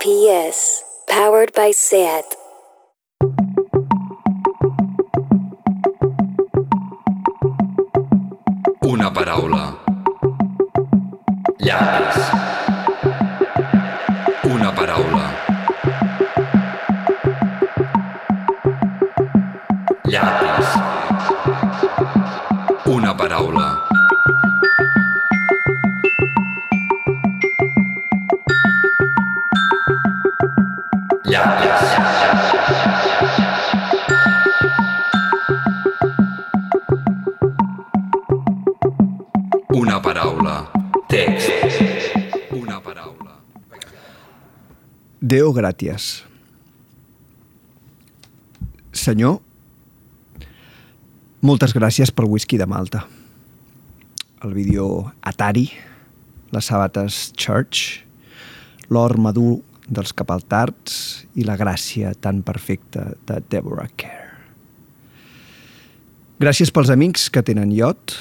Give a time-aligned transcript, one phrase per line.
[0.00, 2.24] PS, powered by SAT.
[8.86, 9.74] Una paraula.
[11.58, 12.27] Llapis.
[45.28, 46.22] Deo gràcies.
[48.96, 49.42] Senyor,
[51.44, 53.02] moltes gràcies pel whisky de Malta.
[54.40, 55.66] El vídeo Atari,
[56.54, 58.06] les sabates Church,
[58.88, 64.32] l'or madur dels capaltards i la gràcia tan perfecta de Deborah Kerr.
[66.40, 68.16] Gràcies pels amics que tenen iot,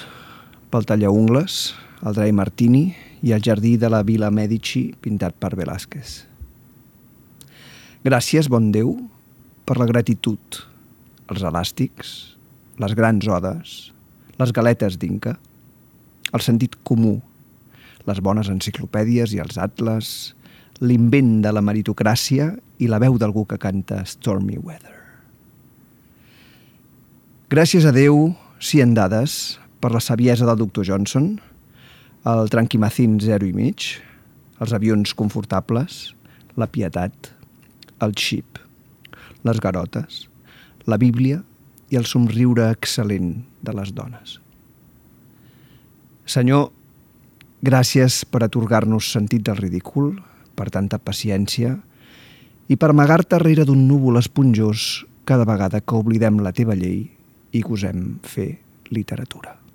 [0.74, 2.90] pel tallaungles, el Dry Martini
[3.24, 6.26] i el jardí de la Vila Medici pintat per Velázquez.
[8.08, 8.94] Gràcies, bon Déu,
[9.68, 10.62] per la gratitud,
[11.28, 12.12] els elàstics,
[12.80, 13.74] les grans odes,
[14.40, 15.34] les galetes d'Inca,
[16.32, 17.18] el sentit comú,
[18.08, 20.14] les bones enciclopèdies i els atles,
[20.80, 24.96] l'invent de la meritocràcia i la veu d'algú que canta Stormy Weather.
[27.52, 28.30] Gràcies a Déu,
[28.64, 31.34] si en dades, per la saviesa del doctor Johnson,
[32.24, 33.98] el tranquimacin zero i mig,
[34.64, 36.06] els avions confortables,
[36.56, 37.36] la pietat,
[38.02, 38.60] el xip,
[39.48, 40.26] les garotes,
[40.86, 41.42] la Bíblia
[41.90, 44.38] i el somriure excel·lent de les dones.
[46.28, 46.70] Senyor,
[47.64, 50.18] gràcies per atorgar-nos sentit del ridícul,
[50.58, 51.76] per tanta paciència
[52.68, 57.06] i per amagar-te darrere d'un núvol esponjós cada vegada que oblidem la teva llei
[57.52, 58.50] i gosem fer
[58.92, 59.67] literatura.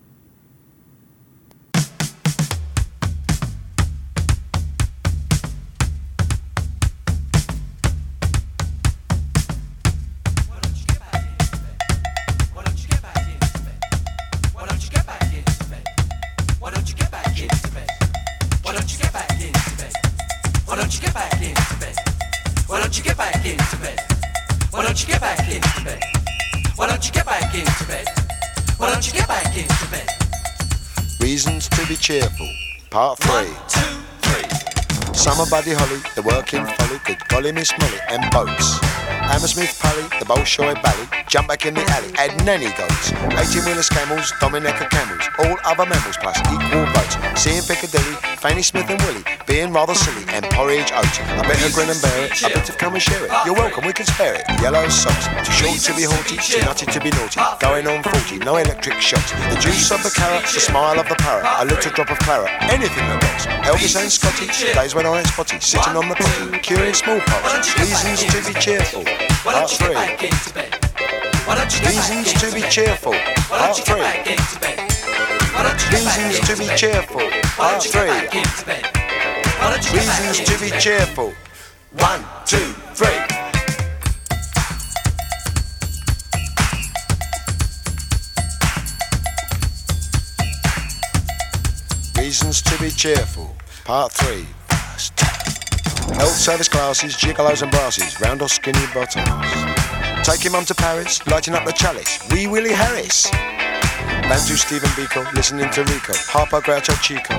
[32.12, 32.52] Cheerful.
[32.90, 33.32] Part 3.
[33.32, 33.80] One, two,
[34.20, 35.14] three.
[35.14, 38.76] Summer Buddy Holly, the working folly, good golly Miss Molly, and boats.
[39.32, 43.12] Hammersmith Pally, the Bolshoi Bally, jump back in the alley, add nanny goats.
[43.56, 47.16] 18 wheelers camels, Dominica camels, all other mammals plus equal votes.
[47.40, 51.22] Seeing Piccadilly, Fanny Smith and Willie, being rather silly, and porridge oats.
[51.22, 53.30] I better grin and bear it, I better come and share it.
[53.47, 54.42] You're welcome, we can spare it.
[54.60, 57.38] Yellow socks, too short to be haughty, too nutty to be naughty.
[57.62, 59.30] Going on 40, no electric shocks.
[59.30, 62.50] The juice of the carrot, the smile of the parrot, a little drop of claret,
[62.66, 63.47] anything that rocks.
[63.62, 67.78] Elvis and Scotty, days when I ain't spotty, sitting on the potty, curing smallpox.
[67.78, 69.04] Reasons to be cheerful.
[69.47, 69.94] Part don't you get 3.
[69.94, 70.74] back into bed?
[71.47, 73.14] Why don't you get back Reasons to be cheerful.
[73.47, 74.91] Part don't
[75.62, 77.20] Reasons to be cheerful.
[77.20, 78.40] Part don't you get back 3.
[78.40, 78.84] into bed?
[79.60, 81.32] Why don't you get back Reasons to be cheerful.
[81.92, 83.42] One, two, three.
[92.20, 93.54] Reasons to be cheerful.
[93.84, 94.44] Part 3.
[94.68, 95.20] First.
[95.20, 100.26] Health service classes, gigolos and brasses, round or skinny bottoms.
[100.26, 102.18] Taking mum to Paris, lighting up the chalice.
[102.30, 103.30] Wee Willie Harris.
[104.32, 107.37] Bantu Stephen Biko, listening to Rico, Harper Groucho Chico,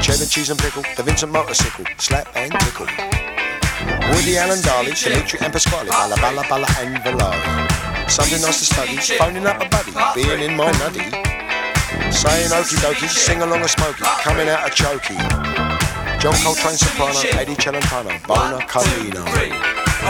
[0.00, 2.86] Cheddar Cheese and Pickle, The Vincent Motorcycle, Slap and Tickle,
[4.14, 8.08] Woody Allen Darley, Dimitri and Pasquale, Bala Bala Bala and Valari.
[8.08, 11.02] Something nice to study, phoning up a buddy, being in my nuddy,
[12.14, 15.18] saying okie dokie, sing along a smoky, coming out a choky.
[16.22, 19.26] John Coltrane Soprano, Eddie Celentano, Bona Carlino.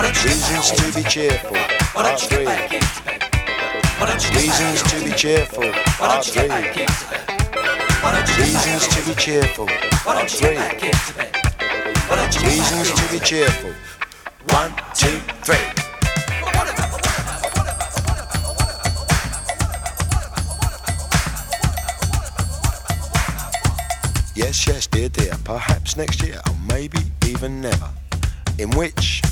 [0.05, 1.57] Reasons to be cheerful.
[1.97, 3.28] Part 3.
[3.99, 6.49] Reasons to be cheerful, part three.
[8.39, 10.56] Reasons to be cheerful, part three.
[12.47, 13.73] Reasons to be cheerful.
[14.50, 15.56] One, two, three.
[24.37, 27.91] Yes, yes, dear, dear, perhaps next year, or maybe even never.
[28.59, 29.23] In which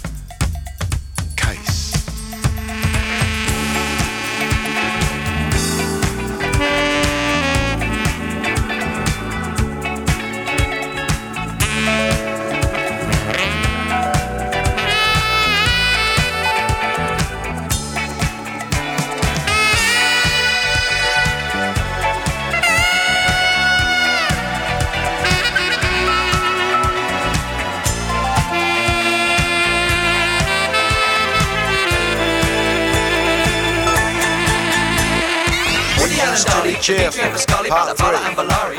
[37.11, 37.69] cheerful.
[37.69, 38.79] Part three.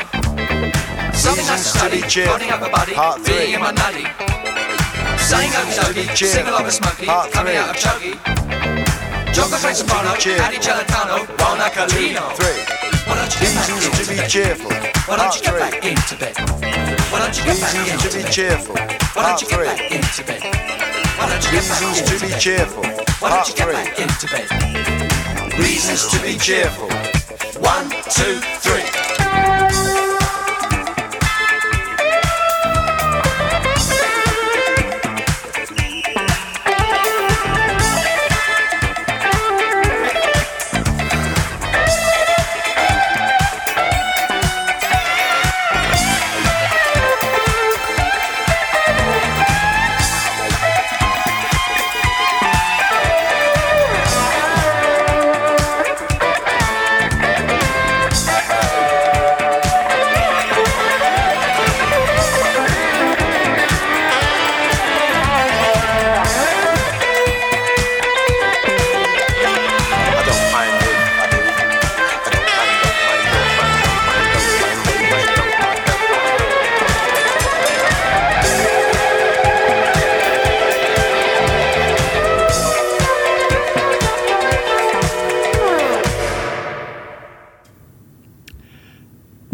[1.14, 2.38] Something that's a Reasons to be study, cheerful.
[2.38, 3.34] body up a buddy, Part three.
[3.36, 4.04] being in my nutty.
[5.18, 8.12] Saying okey to dokey, sing along with Smokey, coming out of Chuggy.
[9.32, 10.44] Joker Frank Soprano, cheerful.
[10.44, 12.24] Addy Celentano, Ron Acolino.
[13.06, 14.28] Why don't you get back into bed?
[14.30, 14.70] cheerful.
[15.06, 16.34] Why don't you get back into bed?
[17.10, 18.32] Why don't you get back into bed?
[18.32, 18.74] cheerful.
[19.14, 20.42] Why don't you get back into bed?
[21.18, 22.40] Why don't you get back Reasons into to be bed?
[22.40, 22.84] cheerful.
[23.20, 25.58] Why don't you get back into bed?
[25.58, 27.07] Reasons to be cheerful.
[28.10, 28.97] Two, three.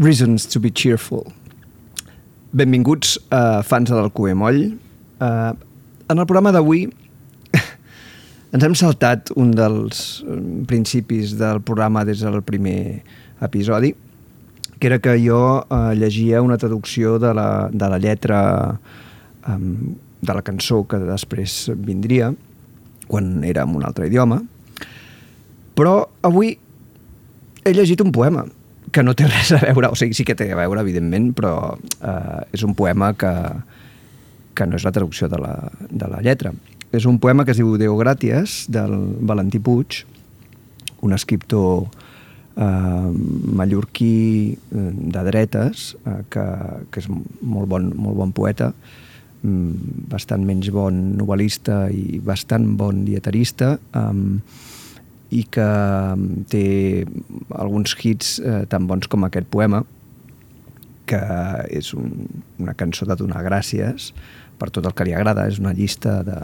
[0.04, 1.32] Reasons to be cheerful.
[2.52, 4.74] Benvinguts a fans de l'Alcover Moll.
[5.16, 5.56] Uh,
[6.12, 6.82] en el programa d'avui
[8.52, 10.34] ens hem saltat un dels eh,
[10.68, 13.00] principis del programa des del primer
[13.46, 13.94] episodi,
[14.76, 18.40] que era que jo eh, llegia una traducció de la, de la lletra
[19.48, 22.28] um, de la cançó que després vindria,
[23.08, 24.42] quan era en un altre idioma,
[25.72, 26.52] però avui
[27.64, 28.44] he llegit un poema
[28.94, 31.54] que no té res a veure, o sigui, sí que té a veure, evidentment, però
[31.74, 33.32] eh, és un poema que,
[34.54, 35.54] que no és la traducció de la,
[35.90, 36.54] de la lletra.
[36.94, 38.94] És un poema que es diu Déu Gràties, del
[39.26, 40.04] Valentí Puig,
[41.04, 41.88] un escriptor
[42.54, 43.10] eh,
[43.58, 46.44] mallorquí eh, de dretes, eh, que,
[46.94, 48.70] que és molt bon, molt bon poeta,
[49.42, 54.70] mm, bastant menys bon novel·lista i bastant bon dietarista, eh,
[55.34, 56.64] i que mm, té
[57.58, 59.82] alguns hits eh, tan bons com aquest poema,
[61.10, 61.20] que
[61.74, 62.12] és un,
[62.62, 64.12] una cançó de donar gràcies
[64.60, 66.38] per tot el que li agrada, és una llista de,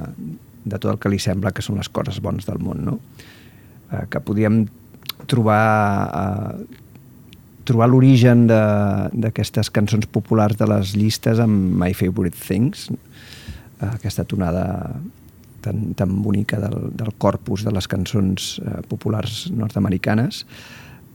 [0.65, 2.99] de tot el que li sembla que són les coses bones del món, no?
[3.91, 4.65] Eh, que podríem
[5.31, 5.65] trobar
[6.11, 6.79] eh,
[7.71, 14.65] trobar l'origen d'aquestes cançons populars de les llistes amb My Favorite Things, eh, aquesta tonada
[15.65, 20.45] tan, tan bonica del, del corpus de les cançons eh, populars nord-americanes.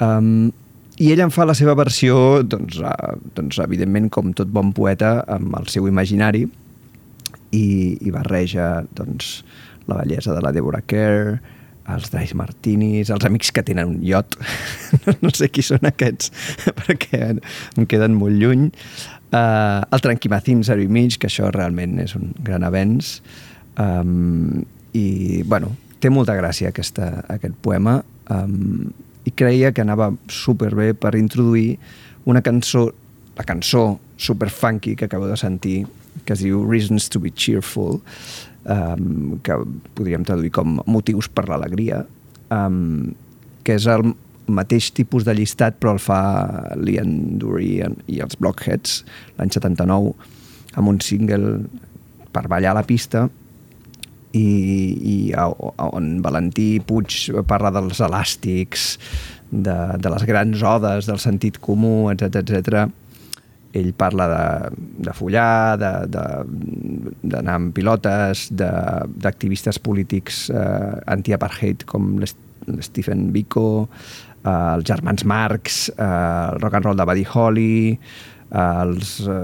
[0.03, 0.51] Um,
[0.95, 5.18] I ell en fa la seva versió, doncs, uh, doncs, evidentment, com tot bon poeta,
[5.27, 6.45] amb el seu imaginari,
[7.56, 7.65] i,
[8.00, 9.42] i barreja doncs,
[9.89, 11.36] la bellesa de la Deborah Kerr,
[11.93, 14.38] els Dries Martinis, els amics que tenen un iot,
[15.24, 16.31] no sé qui són aquests,
[16.79, 18.70] perquè em queden molt lluny,
[19.36, 23.20] uh, el Tranquimacín 0 i mig, que això realment és un gran avenç,
[23.79, 24.63] um,
[24.96, 28.00] i, bueno, té molta gràcia aquesta, aquest poema,
[28.32, 28.88] um,
[29.25, 31.77] i creia que anava superbé per introduir
[32.29, 32.88] una cançó,
[33.38, 35.86] la cançó super funky que acabo de sentir,
[36.25, 38.00] que es diu Reasons to be Cheerful,
[38.65, 39.58] um, que
[39.98, 42.03] podríem traduir com motius per l'alegria,
[42.53, 43.15] um,
[43.65, 44.13] que és el
[44.48, 46.20] mateix tipus de llistat però el fa
[46.77, 49.00] Liam Dury i els Blockheads
[49.39, 50.13] l'any 79
[50.77, 51.55] amb un single
[52.36, 53.25] per ballar a la pista
[54.36, 54.46] i,
[55.00, 57.15] i a, a, on Valentí Puig
[57.48, 58.86] parla dels elàstics,
[59.56, 62.86] de, de les grans odes, del sentit comú, etc etc.
[63.75, 64.44] Ell parla de,
[65.08, 72.39] de follar, d'anar amb pilotes, d'activistes polítics eh, anti-apartheid com l'St-
[72.72, 73.65] l'Stephen Biko,
[74.46, 79.44] eh, els germans Marx, eh, el rock and roll de Buddy Holly, eh, els eh,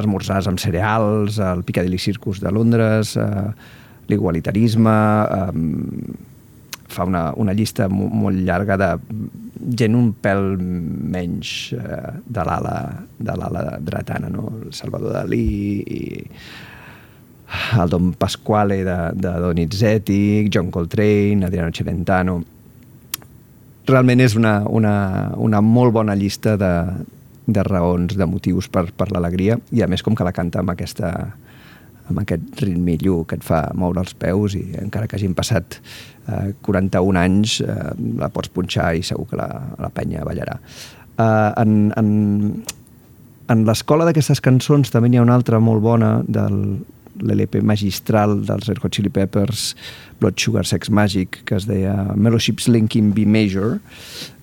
[0.00, 3.50] esmorzars amb cereals, el Piccadilly Circus de Londres, eh,
[4.08, 4.96] l'igualitarisme,
[5.38, 5.52] eh,
[6.88, 8.94] fa una, una llista mo- molt llarga de
[9.76, 12.76] gent un pèl menys eh, de l'ala
[13.18, 14.48] de l'ala dretana, no?
[14.64, 15.44] El Salvador Dalí
[15.84, 16.00] i
[17.80, 22.38] el Don Pasquale de, de Donizetti, John Coltrane, Adriano Celentano.
[23.88, 26.72] Realment és una, una, una molt bona llista de,
[27.48, 30.74] de raons, de motius per, per l'alegria, i a més com que la canta amb
[30.74, 31.12] aquesta,
[32.08, 36.52] amb aquest ritmillo que et fa moure els peus i encara que hagin passat eh,
[36.66, 37.78] 41 anys eh,
[38.20, 39.48] la pots punxar i segur que la,
[39.78, 40.58] la penya ballarà.
[41.18, 42.12] Eh, en, en,
[43.52, 46.62] en l'escola d'aquestes cançons també n'hi ha una altra molt bona del
[47.18, 49.72] l'LP magistral dels Red Hot Chili Peppers
[50.20, 53.78] Blood Sugar Sex Magic que es deia Mellowship's Linking B Major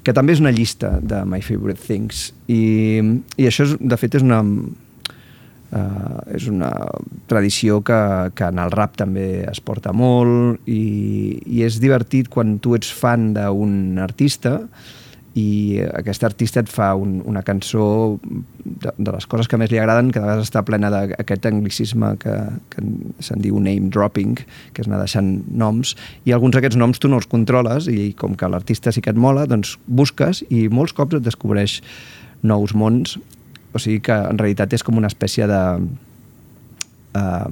[0.04, 3.00] que també és una llista de My Favorite Things i,
[3.40, 4.42] i això és, de fet és una
[5.76, 6.72] uh, és una
[7.30, 8.02] tradició que,
[8.36, 12.92] que en el rap també es porta molt i, i és divertit quan tu ets
[12.96, 14.62] fan d'un artista
[15.36, 19.80] i aquest artista et fa un, una cançó de, de les coses que més li
[19.82, 22.36] agraden, que a vegades està plena d'aquest anglicisme que,
[22.72, 22.84] que
[23.20, 24.38] se'n diu name dropping,
[24.72, 25.92] que és anar deixant noms,
[26.24, 29.20] i alguns d'aquests noms tu no els controles, i com que l'artista sí que et
[29.20, 31.82] mola, doncs busques i molts cops et descobreix
[32.46, 33.18] nous mons,
[33.76, 35.62] o sigui que en realitat és com una espècie de,
[37.20, 37.48] uh,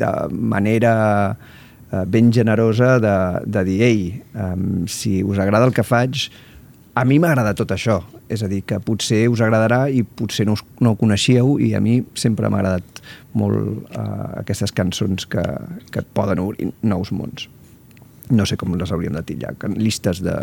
[0.00, 0.10] de
[0.54, 0.94] manera
[1.34, 3.14] uh, ben generosa de,
[3.46, 4.02] de dir, ei,
[4.38, 6.28] um, si us agrada el que faig,
[6.94, 7.98] a mi m'agrada tot això,
[8.30, 11.74] és a dir, que potser us agradarà i potser no, us, no ho coneixíeu i
[11.74, 13.02] a mi sempre m'ha agradat
[13.34, 15.42] molt uh, aquestes cançons que,
[15.90, 17.48] que et poden obrir nous mons.
[18.30, 20.36] No sé com les hauríem de titllar, llistes de,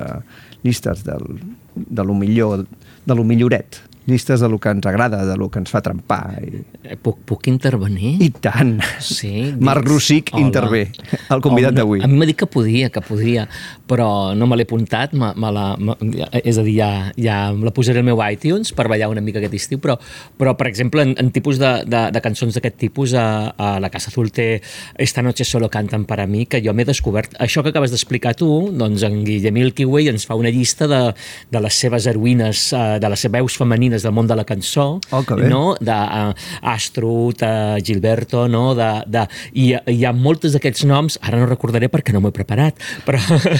[0.61, 1.39] llistes del,
[1.73, 2.67] de lo millor,
[3.07, 6.39] de lo milloret, llistes de lo que ens agrada, de lo que ens fa trempar.
[6.43, 6.63] I...
[6.83, 8.15] Eh, Puc, puc intervenir?
[8.21, 8.79] I tant!
[9.01, 10.45] Sí, Marc Rosic Hola.
[10.45, 10.81] intervé,
[11.29, 12.01] el convidat d'avui.
[12.01, 13.47] A mi m'ha dit que podia, que podia,
[13.89, 15.95] però no me l'he apuntat, me, me la, me,
[16.41, 19.57] és a dir, ja, ja la posaré al meu iTunes per ballar una mica aquest
[19.57, 19.97] estiu, però,
[20.37, 23.89] però per exemple, en, en tipus de, de, de cançons d'aquest tipus, a, a La
[23.93, 24.61] Casa Azul té
[24.97, 27.33] Esta noche solo cantan para mí, que jo m'he descobert.
[27.39, 31.01] Això que acabes d'explicar tu, doncs en Guillem Milky Way ens fa una llista de,
[31.51, 33.57] de les seves heroïnes, eh, de les veus
[33.91, 35.75] femenines del món de la cançó, Oh, no?
[35.75, 38.73] uh, Astrud, uh, Gilberto, no?
[38.75, 42.35] de, de, i hi ha moltes d'aquests noms, ara no recordaré perquè no m'ho he
[42.35, 43.19] preparat, però,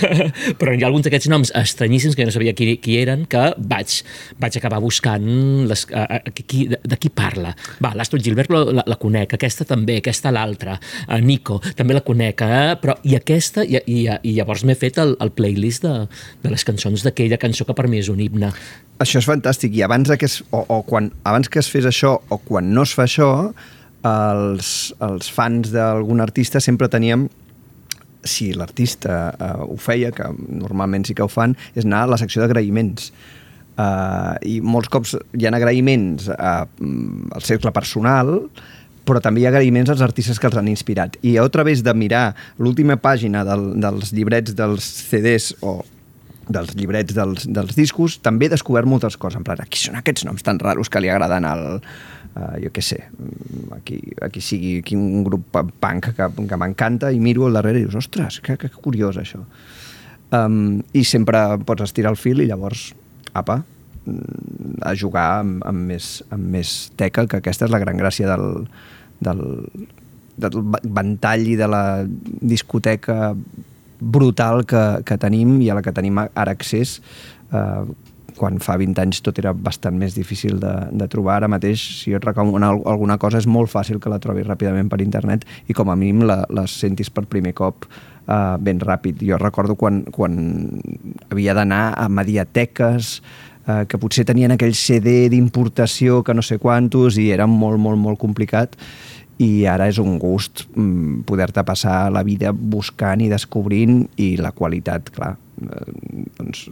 [0.59, 3.43] però hi ha alguns d'aquests noms estranyíssims que jo no sabia qui, qui eren, que
[3.57, 4.01] vaig,
[4.39, 7.53] vaig acabar buscant les, uh, qui, de, de qui parla.
[7.83, 12.45] Va, l'Astrud Gilberto la, la conec, aquesta també, aquesta l'altra, uh, Nico, també la conec,
[12.45, 12.77] eh?
[12.81, 15.95] però i aquesta, i, i, i llavors m'he fet el, el playlist de,
[16.43, 18.51] de les cançons d'aquella cançó que per mi és un himne.
[19.01, 22.19] Això és fantàstic, i abans que es, o, o quan, abans que es fes això
[22.29, 23.29] o quan no es fa això,
[24.05, 27.27] els, els fans d'algun artista sempre teníem
[28.23, 32.19] si l'artista uh, ho feia, que normalment sí que ho fan, és anar a la
[32.21, 33.09] secció d'agraïments.
[33.81, 38.35] Uh, I molts cops hi ha agraïments uh, al cercle personal,
[39.07, 41.17] però també hi ha agraïments als artistes que els han inspirat.
[41.25, 45.79] I a través de mirar l'última pàgina del, dels llibrets dels CDs o
[46.53, 50.25] dels llibrets dels, dels discos, també he descobert moltes coses, en plan, aquí són aquests
[50.27, 54.77] noms tan raros que li agraden al, uh, jo què sé, mm, aquí, aquí sigui
[54.81, 58.57] aquí un grup punk que, que m'encanta i miro al darrere i dius, ostres, que,
[58.61, 59.43] que curiós això.
[60.31, 62.91] Um, I sempre pots estirar el fil i llavors,
[63.35, 63.61] apa,
[64.05, 68.29] mm, a jugar amb, amb, més, amb més teca, que aquesta és la gran gràcia
[68.31, 68.65] del,
[69.19, 69.43] del,
[70.39, 73.33] del ventall i de la discoteca
[74.01, 76.97] brutal que, que tenim i a la que tenim ara accés
[77.53, 77.83] eh,
[78.41, 81.35] quan fa 20 anys tot era bastant més difícil de, de trobar.
[81.41, 84.47] Ara mateix, si jo et recomano al- alguna cosa, és molt fàcil que la trobis
[84.47, 88.81] ràpidament per internet i com a mínim la, la sentis per primer cop eh, ben
[88.81, 89.21] ràpid.
[89.27, 90.39] Jo recordo quan, quan
[91.29, 93.11] havia d'anar a mediateques
[93.67, 97.99] eh, que potser tenien aquell CD d'importació que no sé quantos i era molt, molt,
[98.01, 98.73] molt complicat
[99.41, 104.51] i ara és un gust mm, poder-te passar la vida buscant i descobrint i la
[104.53, 105.31] qualitat, clar,
[105.63, 106.67] eh, doncs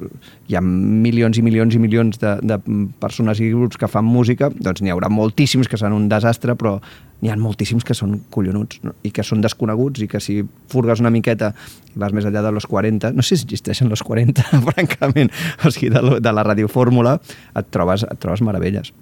[0.49, 2.59] hi ha milions i milions i milions de, de
[3.01, 6.77] persones i grups que fan música, doncs n'hi haurà moltíssims que són un desastre, però
[7.19, 8.93] n'hi ha moltíssims que són collonuts no?
[9.03, 10.37] i que són desconeguts i que si
[10.71, 11.51] furgues una miqueta
[11.89, 15.33] i vas més enllà de los 40, no sé si existeixen los 40, francament,
[15.65, 17.17] o sigui, de, lo- de la radiofórmula,
[17.59, 18.93] et trobes, et trobes meravelles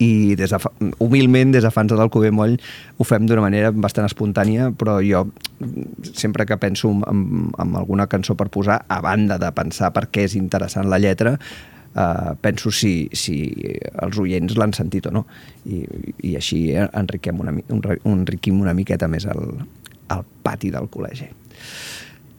[0.00, 2.56] i des de fa, humilment des de fans de l'Alcover Moll
[2.96, 5.26] ho fem d'una manera bastant espontània però jo
[6.14, 10.24] sempre que penso en, en alguna cançó per posar a banda de pensar per què
[10.28, 11.36] és interessant la lletra
[11.94, 13.36] eh, penso si, si
[14.02, 15.24] els oients l'han sentit o no.
[15.66, 15.82] I,
[16.30, 17.54] i així enriquem una,
[18.08, 19.42] enriquim una miqueta més el,
[20.10, 21.30] el pati del col·legi.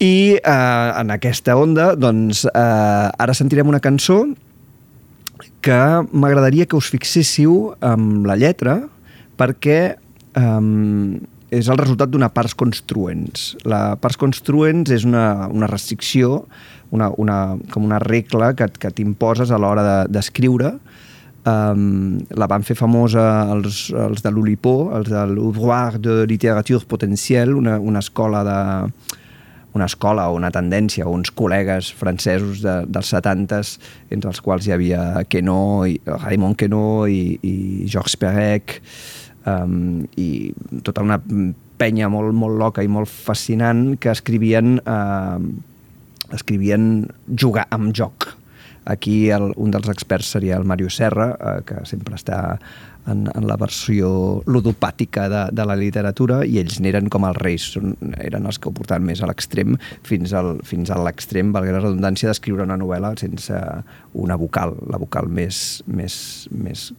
[0.02, 4.24] I eh, en aquesta onda doncs eh, ara sentirem una cançó
[5.62, 5.80] que
[6.12, 8.80] m'agradaria que us fixéssiu amb la lletra
[9.38, 9.96] perquè
[10.38, 11.20] um,
[11.52, 13.52] és el resultat d'una parts construents.
[13.68, 16.46] La parts construents és una, una restricció,
[16.96, 20.76] una, una, com una regla que, que t'imposes a l'hora de- d'escriure
[21.42, 27.56] Um, la van fer famosa els, els de l'Olipó, els de l'Ouvroir de Littérature Potentielle,
[27.58, 28.60] una, una escola de
[29.74, 33.78] una escola o una tendència o uns col·legues francesos de, dels 70s,
[34.12, 35.02] entre els quals hi havia
[35.32, 37.56] Queneau, i, Raymond Queneau i, i
[37.88, 38.80] Georges Perec,
[39.48, 40.52] um, i
[40.84, 41.22] tota una
[41.82, 45.40] penya molt, molt loca i molt fascinant que escrivien, uh,
[46.36, 48.30] escrivien jugar amb joc.
[48.92, 52.58] Aquí el, un dels experts seria el Mario Serra, eh, que sempre està
[53.10, 54.10] en, en la versió
[54.46, 57.68] ludopàtica de, de la literatura i ells n'eren com els reis,
[58.22, 59.78] eren els que ho portaven més a l'extrem
[60.08, 63.62] fins, al, fins a l'extrem, valgui la redundància, d'escriure una novel·la sense
[64.14, 66.16] una vocal, la vocal més, més,
[66.52, 66.90] més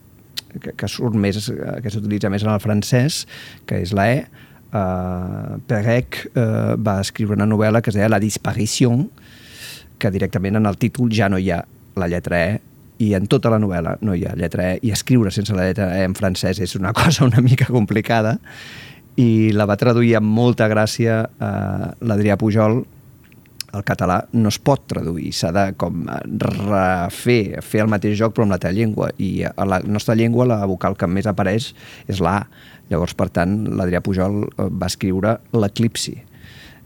[0.59, 1.39] que, que surt més,
[1.83, 3.25] que s'utilitza més en el francès,
[3.69, 4.25] que és la E.
[4.73, 8.95] Uh, Perec uh, va escriure una novel·la que es deia La disparició,
[10.01, 11.61] que directament en el títol ja no hi ha
[12.01, 12.61] la lletra E
[13.03, 15.91] i en tota la novel·la no hi ha lletra E i escriure sense la lletra
[15.99, 18.39] E en francès és una cosa una mica complicada.
[19.21, 22.83] I la va traduir amb molta gràcia eh, l'Adrià Pujol.
[23.73, 26.03] El català no es pot traduir, s'ha de com
[26.45, 30.45] refer, fer el mateix joc però amb la teva llengua i a la nostra llengua
[30.45, 31.71] la vocal que més apareix
[32.05, 32.43] és la.
[32.93, 36.19] Llavors, per tant, l'Adrià Pujol eh, va escriure l'eclipsi.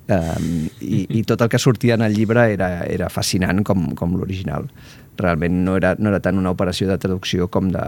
[0.06, 4.14] Um, i, i tot el que sortia en el llibre era, era fascinant com, com
[4.14, 4.68] l'original.
[5.16, 7.84] Realment no era, no era tant una operació de traducció com de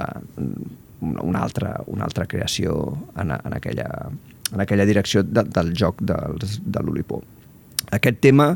[1.00, 3.88] una altra, una altra creació en, en, aquella,
[4.52, 7.22] en aquella direcció de, del joc dels, de l'Olipó.
[7.94, 8.50] Aquest tema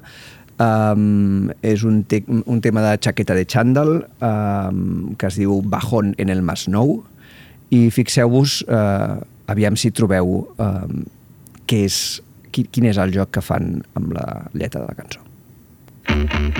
[0.59, 6.15] um, és un, te un tema de Chaqueta de Chandal um, que es diu Bajón
[6.19, 6.99] en el Masnou
[7.73, 11.03] i fixeu-vos, uh, aviam si trobeu um,
[11.67, 11.99] què és
[12.53, 15.22] quin, quin és el joc que fan amb la lletra de la cançó.
[16.13, 16.53] Lengua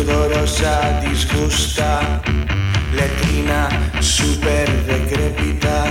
[0.00, 2.00] sudorosa disgusta,
[2.96, 3.68] letrina
[4.00, 5.84] super decrépita,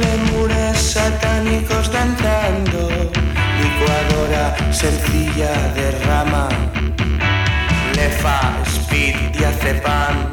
[0.00, 2.88] lemures satánicos danzando,
[3.60, 6.48] licuadora sencilla de rama,
[7.94, 10.32] lefa, speed y acepan,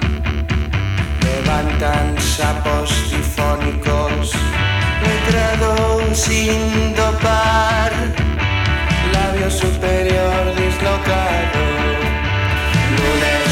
[1.27, 4.31] levantan sapos difónicos,
[5.03, 5.75] letrado
[6.13, 7.91] sin dopar,
[9.11, 11.86] labio superior dislocado.
[13.07, 13.46] Lunes,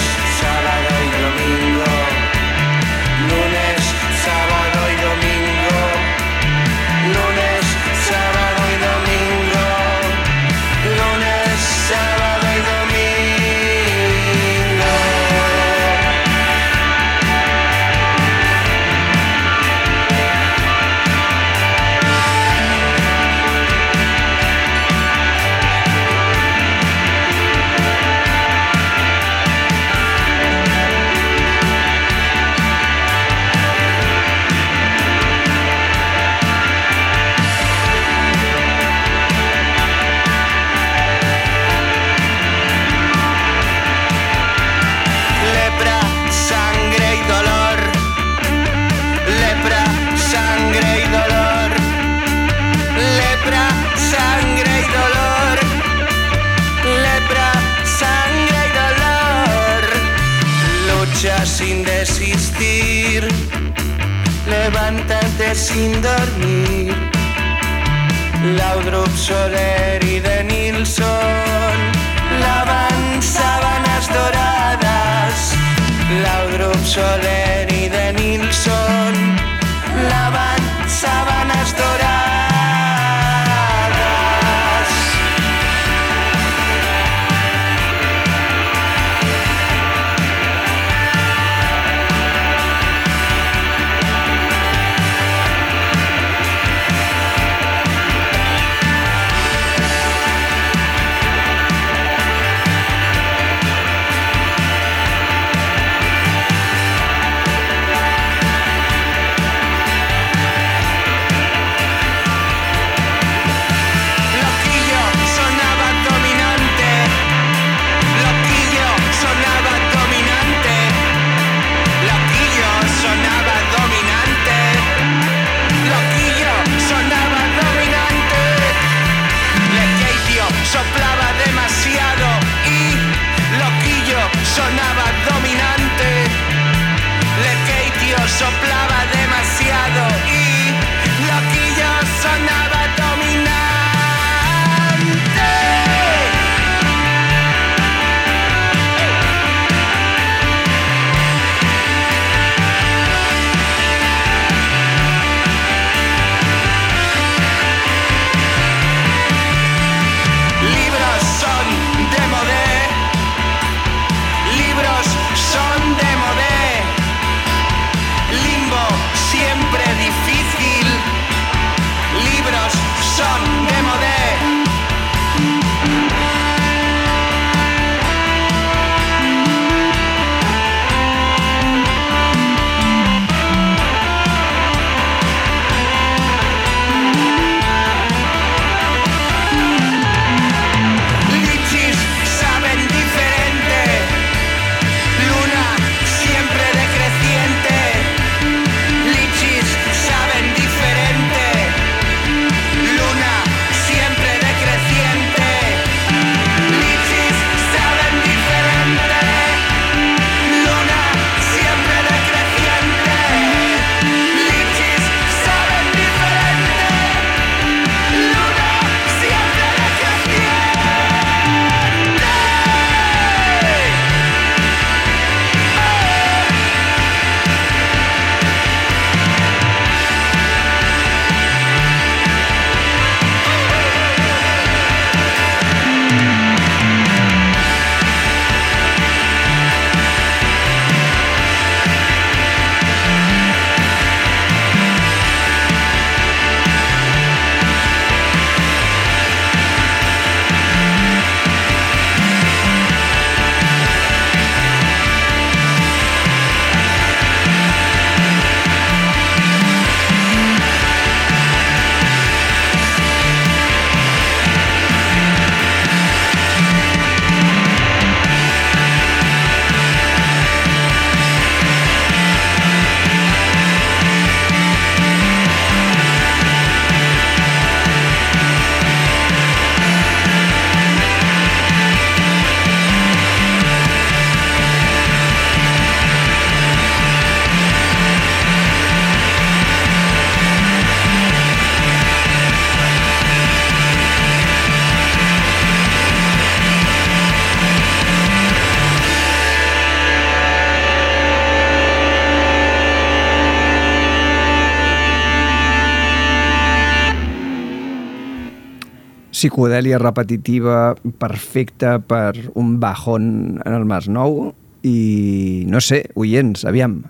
[309.36, 314.54] psicodèlia repetitiva perfecta per un bajón en el Mas Nou
[314.88, 317.02] i no sé, oients, aviam,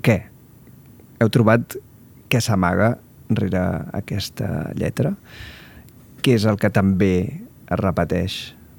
[0.00, 0.22] què?
[1.20, 1.76] Heu trobat
[2.32, 2.94] què s'amaga
[3.36, 5.12] rere aquesta lletra?
[6.24, 7.14] Què és el que també
[7.68, 8.38] es repeteix?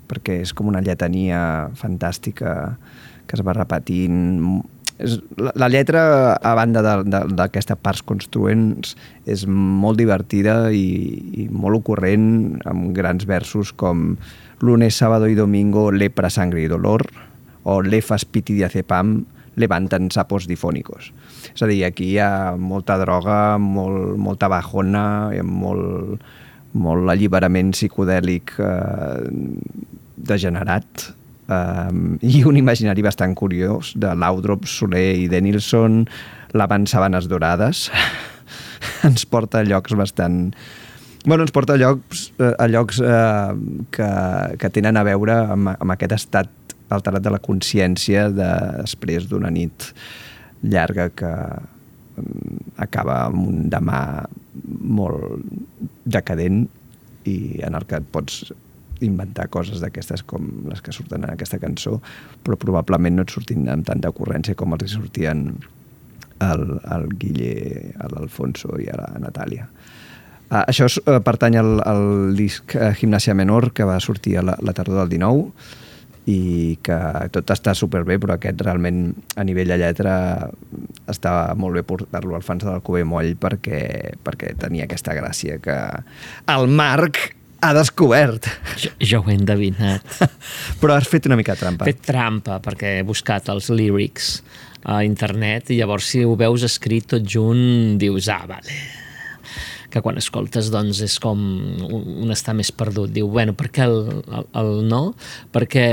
[0.09, 2.55] Perquè és com una lletania fantàstica
[3.25, 4.17] que es va repetint
[5.01, 6.01] és, la, la lletra,
[6.35, 8.95] a banda d'aquestes parts construents,
[9.27, 10.87] és molt divertida i,
[11.43, 12.27] i molt ocorrent,
[12.69, 14.15] amb grans versos com
[14.61, 17.05] lunes, sábado y domingo, lepra, sangre y dolor,
[17.63, 21.11] o lefas, piti, diazepam, levanten sapos difònicos.
[21.53, 26.23] És a dir, aquí hi ha molta droga, molt, molta bajona, molt,
[26.75, 29.29] molt alliberament psicodèlic eh,
[30.15, 31.09] degenerat
[31.47, 36.03] um, i un imaginari bastant curiós de Laudrup, Soler i Denilson,
[36.55, 37.89] l'Avant Sabanes Dorades,
[39.07, 40.51] ens porta a llocs bastant...
[41.25, 43.53] Bueno, ens porta a llocs, eh, a llocs eh,
[43.95, 44.09] que,
[44.61, 46.51] que tenen a veure amb, amb aquest estat
[46.93, 48.49] alterat de la consciència de,
[48.83, 49.89] després d'una nit
[50.61, 53.99] llarga que mm, acaba amb un demà
[54.65, 55.41] molt
[56.05, 56.65] decadent
[57.25, 58.43] i en el que et pots
[59.03, 61.99] inventar coses d'aquestes com les que surten en aquesta cançó,
[62.45, 65.47] però probablement no et sortin amb tanta ocurrència com els hi sortien
[66.43, 69.67] al, al Guille, l'Alfonso i a la Natàlia.
[70.45, 74.57] Uh, això uh, pertany al, al disc uh, Gimnàsia Menor, que va sortir a la,
[74.61, 75.49] la tardor del 19,
[76.25, 76.97] i que
[77.33, 80.15] tot està superbé, però aquest realment a nivell de lletra
[81.11, 83.81] estava molt bé portar-lo al fans de l'Alcover Moll perquè,
[84.25, 85.77] perquè tenia aquesta gràcia que
[86.49, 87.35] el Marc
[87.69, 88.49] ha descobert.
[88.81, 90.19] Jo, jo ho he endevinat.
[90.81, 91.85] Però has fet una mica de trampa.
[91.85, 94.37] He fet trampa perquè he buscat els lyrics
[94.85, 99.04] a internet i llavors si ho veus escrit tot junt dius, ah, vale.
[99.89, 103.11] Que quan escoltes doncs és com un, un estar més perdut.
[103.13, 105.01] Diu, bueno, per què el, el, el no?
[105.53, 105.85] Perquè...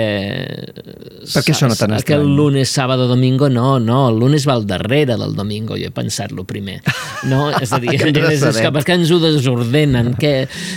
[1.33, 2.37] Per què sona tan Que el estrany?
[2.37, 6.33] lunes, sábado, domingo, no, no, el lunes va al darrere del domingo, jo he pensat
[6.33, 6.81] lo primer.
[7.29, 7.51] No?
[7.59, 10.15] És a dir, és, és, que per què ens ho desordenen?
[10.19, 10.35] Què,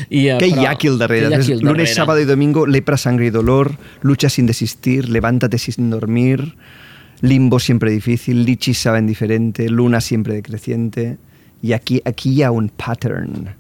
[0.10, 1.28] i, eh, ¿Qué hay però- aquí darrere?
[1.28, 1.96] què hi ha aquí al Lunes, darrere?
[1.96, 6.56] sábado y domingo, lepra, sangre y dolor, lucha sin desistir, levántate sin dormir,
[7.22, 11.18] limbo siempre difícil, lichis saben diferente, luna siempre decreciente.
[11.66, 13.56] Y aquí, aquí hi ha un pattern.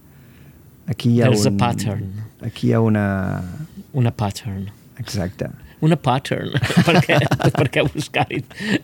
[0.85, 1.57] Aquí hi ha There's a un...
[1.57, 2.11] pattern.
[2.45, 3.41] Aquí hi ha una...
[3.93, 4.67] Una pattern.
[4.99, 5.49] Exacte.
[5.81, 6.51] Una pattern.
[6.85, 7.17] per, què,
[7.57, 8.43] per què buscar-hi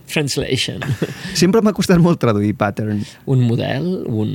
[0.10, 0.82] translation?
[1.38, 4.34] Sempre m'ha costat molt traduir pattern, Un model, un,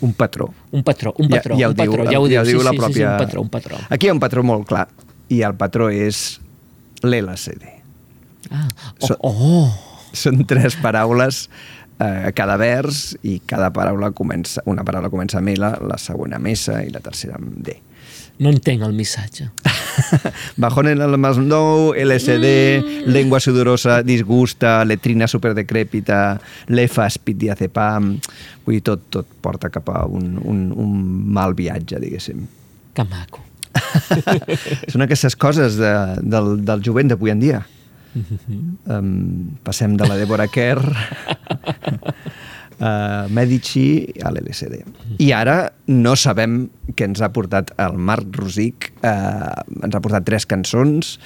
[0.00, 0.48] un patró.
[0.72, 2.72] un patró, un patró, ja, ja un patró, diu, ja ho diu, diu sí, la
[2.72, 2.94] sí, pròpia...
[2.94, 3.84] sí, sí, un patró, un patró.
[3.90, 4.86] Aquí hi ha un patró molt clar,
[5.28, 6.24] i el patró és
[7.04, 7.76] l'LCD.
[8.48, 8.68] Ah,
[9.20, 9.68] oh, oh,
[10.16, 11.48] Són tres paraules
[12.00, 16.46] eh, cada vers i cada paraula comença, una paraula comença amb L, la segona amb
[16.52, 17.80] S i la tercera amb D.
[18.42, 19.44] no entenc el missatge.
[20.56, 23.12] Bajón en el más nou, LSD, Mm.
[23.12, 28.16] lengua sudorosa, disgusta, letrina superdecrèpita, lefa, speed diazepam...
[28.66, 30.92] Vull dir, tot, tot porta cap a un, un, un
[31.36, 32.42] mal viatge, diguéssim.
[32.96, 33.44] Que maco.
[34.92, 35.92] Són aquestes coses de,
[36.24, 37.60] del, del jovent d'avui en dia.
[38.14, 40.84] Um, passem de la Deborah Kerr
[42.84, 44.80] a Medici a l'LSD.
[45.22, 45.56] I ara
[45.90, 48.92] no sabem què ens ha portat el Marc Rosic.
[49.00, 49.50] Uh,
[49.82, 51.16] ens ha portat tres cançons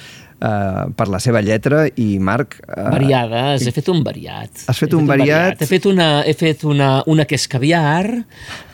[0.41, 2.59] uh, per la seva lletra i Marc...
[2.67, 4.63] Uh, Variades, he fet un variat.
[4.67, 5.61] Has fet He un variat?
[5.61, 8.05] He fet una, he fet una, una que és caviar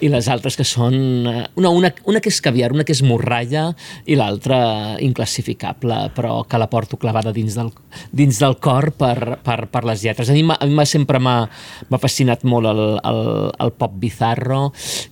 [0.02, 0.96] i les altres que són...
[1.32, 3.70] eh, Una, una, una que és caviar, una que és morralla
[4.06, 7.72] i l'altra inclassificable, però que la porto clavada dins del,
[8.12, 10.30] dins del cor per, per, per les lletres.
[10.30, 11.38] A mi, a mi sempre m'ha
[11.90, 13.22] m'ha fascinat molt el, el,
[13.62, 14.72] el pop bizarro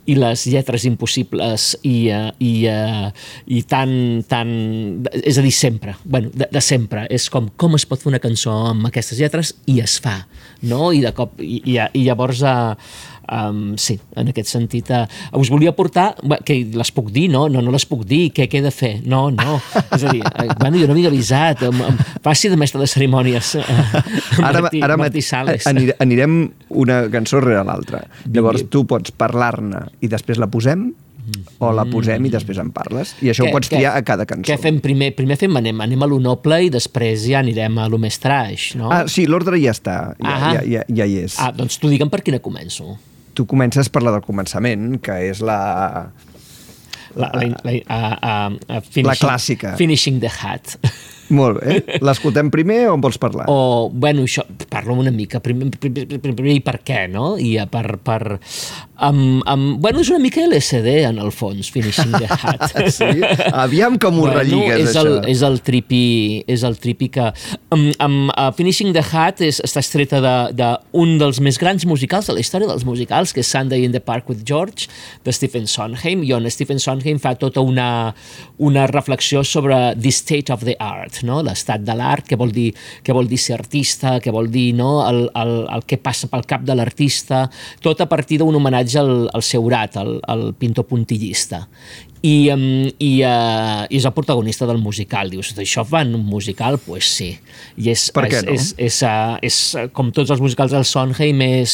[0.10, 3.10] i les lletres impossibles i, eh, i, eh,
[3.48, 4.54] i tan, tan...
[5.24, 5.96] És a dir, sempre.
[6.04, 7.08] bueno, de, de sempre.
[7.14, 10.24] És com com es pot fer una cançó amb aquestes lletres i es fa,
[10.62, 10.92] no?
[10.94, 11.40] I de cop...
[11.42, 12.44] I, i, i llavors...
[12.44, 15.06] Eh, Um, sí, en aquest sentit uh,
[15.40, 16.10] us volia portar,
[16.44, 17.46] que les puc dir no?
[17.48, 19.62] no, no les puc dir, què, què he de fer no, no,
[19.96, 22.90] és a dir, eh, bueno, jo no m'havia avisat em, em, faci de mestre de
[22.92, 23.64] cerimònies uh,
[24.50, 26.36] Ara, Martí, ara Martí Sales anire, anirem
[26.84, 28.02] una cançó rere l'altra.
[28.28, 30.90] Llavors tu pots parlar-ne i després la posem
[31.60, 33.14] o la posem i després en parles.
[33.24, 34.48] I això ho pots triar a cada cançó.
[34.50, 35.12] Què fem primer?
[35.18, 38.74] Primer fem, anem, anem a lo noble i després ja anirem a lo més trash,
[38.80, 38.92] no?
[38.94, 41.40] Ah, sí, l'ordre ja està, ja, ja, ja, ja hi és.
[41.40, 42.98] ah, doncs tu digue'm per quina començo.
[43.34, 46.12] Tu comences per la del començament, que és la...
[47.14, 49.76] La, la, la, a, a, a finishing, La clàssica.
[49.78, 50.78] Finishing the hat.
[51.34, 52.00] Molt bé.
[52.04, 53.48] L'escoltem primer o en vols parlar?
[53.52, 57.34] O, bueno, això, parlo una mica, primer, primer, primer, primer i per què, no?
[57.42, 57.98] I eh, per...
[58.04, 58.22] per
[59.04, 62.70] um, um, bueno, és una mica LSD, en el fons, Finishing the Hat.
[62.94, 63.08] Sí?
[63.58, 65.02] Aviam com ho relliguen, és això.
[65.08, 66.04] El, és el tripi,
[66.52, 67.30] és el tripi que...
[67.74, 71.88] Um, um, uh, Finishing the Hat és, està estreta d'un de, d'un dels més grans
[71.90, 74.90] musicals de la història dels musicals, que és Sunday in the Park with George,
[75.26, 78.14] de Stephen Sondheim, i on Stephen Sondheim fa tota una,
[78.62, 81.42] una reflexió sobre the state of the art, no?
[81.46, 82.70] l'estat de l'art, què vol dir,
[83.04, 84.96] què vol dir ser artista, què vol dir no?
[85.08, 87.46] el, el, el que passa pel cap de l'artista,
[87.84, 91.66] tot a partir d'un homenatge al, al Seurat, al, al pintor puntillista.
[92.24, 92.62] I, um,
[93.04, 95.28] i, uh, i és el protagonista del musical.
[95.28, 96.78] Dius, això fa en un musical?
[96.78, 97.28] Doncs pues sí.
[97.76, 98.54] I és, Per què és, no?
[98.56, 101.74] és, és, uh, és, uh, com tots els musicals del Sondheim, és,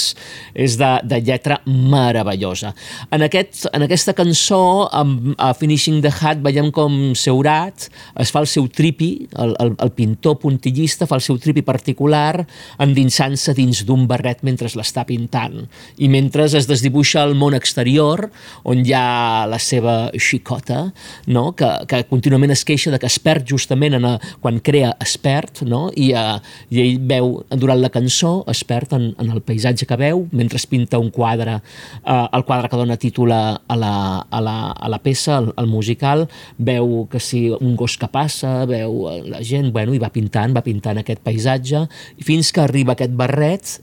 [0.58, 2.72] és de, de lletra meravellosa.
[3.14, 7.86] En, aquest, en aquesta cançó, amb, a Finishing the Hat, veiem com Seurat
[8.18, 12.42] es fa el seu tripi, el, el, el pintor puntillista fa el seu tripi particular
[12.82, 15.62] endinsant-se dins d'un barret mentre l'està pintant.
[16.02, 18.32] I mentre es desdibuixa el món exterior,
[18.66, 20.00] on hi ha la seva
[20.40, 20.94] xicota,
[21.28, 21.54] no?
[21.56, 25.18] que, que contínuament es queixa de que es perd justament en a, quan crea es
[25.22, 25.90] perd, no?
[25.96, 26.40] I, uh,
[26.72, 30.60] i ell veu, durant la cançó, es perd en, en el paisatge que veu, mentre
[30.60, 31.60] es pinta un quadre,
[32.06, 33.94] uh, el quadre que dona títol a, a, la,
[34.30, 38.64] a, la, a la peça, al, al musical, veu que si un gos que passa,
[38.70, 41.86] veu eh, la gent, bueno, i va pintant, va pintant aquest paisatge,
[42.26, 43.80] fins que arriba aquest barret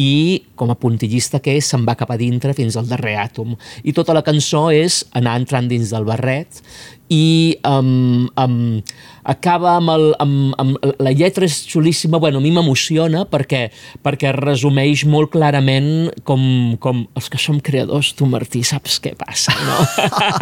[0.00, 3.52] i com a puntillista que és se'n va cap a dintre fins al darrer àtom.
[3.84, 6.62] I tota la cançó és anar entrant dins del barret
[7.10, 8.78] i um, um,
[9.24, 10.76] acaba amb, el, amb, amb...
[11.02, 13.64] La lletra és xulíssima, bueno, a mi m'emociona perquè,
[14.04, 16.42] perquè resumeix molt clarament com,
[16.82, 19.78] com els que som creadors, tu Martí, saps què passa, no?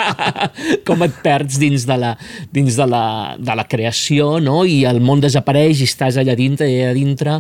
[0.89, 2.15] com et perds dins de la,
[2.55, 3.05] dins de la,
[3.41, 4.61] de la creació, no?
[4.69, 7.39] I el món desapareix i estàs allà dintre allà dintre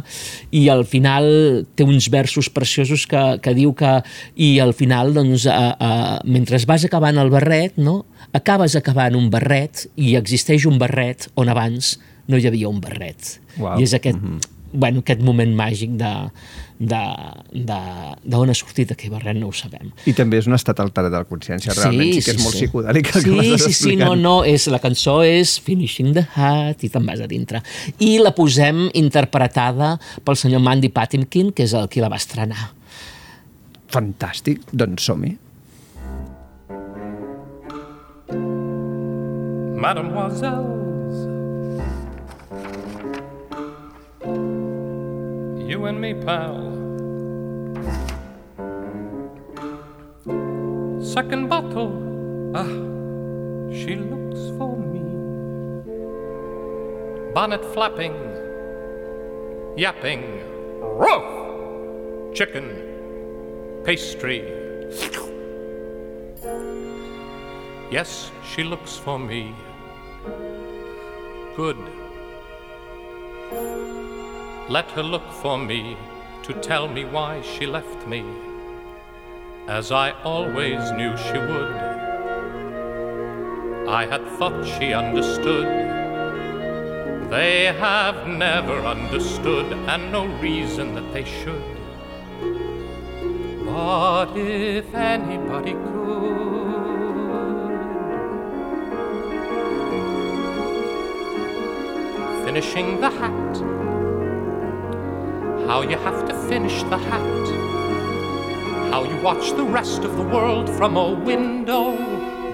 [0.57, 1.29] i al final
[1.77, 3.99] té uns versos preciosos que, que diu que
[4.41, 5.93] i al final, doncs, a, a,
[6.25, 8.03] mentre vas acabant el barret, no?
[8.37, 11.97] Acabes acabant un barret i existeix un barret on abans
[12.29, 13.39] no hi havia un barret.
[13.59, 13.79] Uau.
[13.81, 14.41] I és aquest, mm -hmm.
[14.73, 16.13] bueno, aquest moment màgic de
[16.79, 19.91] d'on ha sortit aquell barret no ho sabem.
[20.07, 23.17] I també és un estat alterat de la consciència, realment sí, que és molt psicodèlic
[23.17, 26.89] el sí, que sí, sí, no, no, és, la cançó és Finishing the Hat i
[26.89, 27.63] te'n vas a dintre.
[27.99, 32.71] I la posem interpretada pel senyor Mandy Patinkin, que és el qui la va estrenar.
[33.89, 35.37] Fantàstic, doncs som-hi.
[39.79, 41.19] Mademoiselles,
[45.71, 46.57] you and me, pal.
[51.01, 51.93] Second bottle,
[52.57, 52.67] ah,
[53.73, 55.05] she looks for me.
[57.33, 58.17] Bonnet flapping,
[59.77, 60.25] yapping,
[60.83, 62.67] roof, chicken,
[63.85, 64.43] pastry.
[67.93, 69.55] Yes, she looks for me.
[71.59, 71.91] Good.
[74.69, 75.97] Let her look for me
[76.45, 78.23] to tell me why she left me,
[79.67, 81.75] as I always knew she would.
[83.89, 85.67] I had thought she understood.
[87.29, 91.77] They have never understood, and no reason that they should.
[93.67, 96.58] But if anybody could,
[102.61, 103.57] finishing the hat.
[105.69, 107.47] How you have to finish the hat.
[108.91, 111.93] How you watch the rest of the world from a window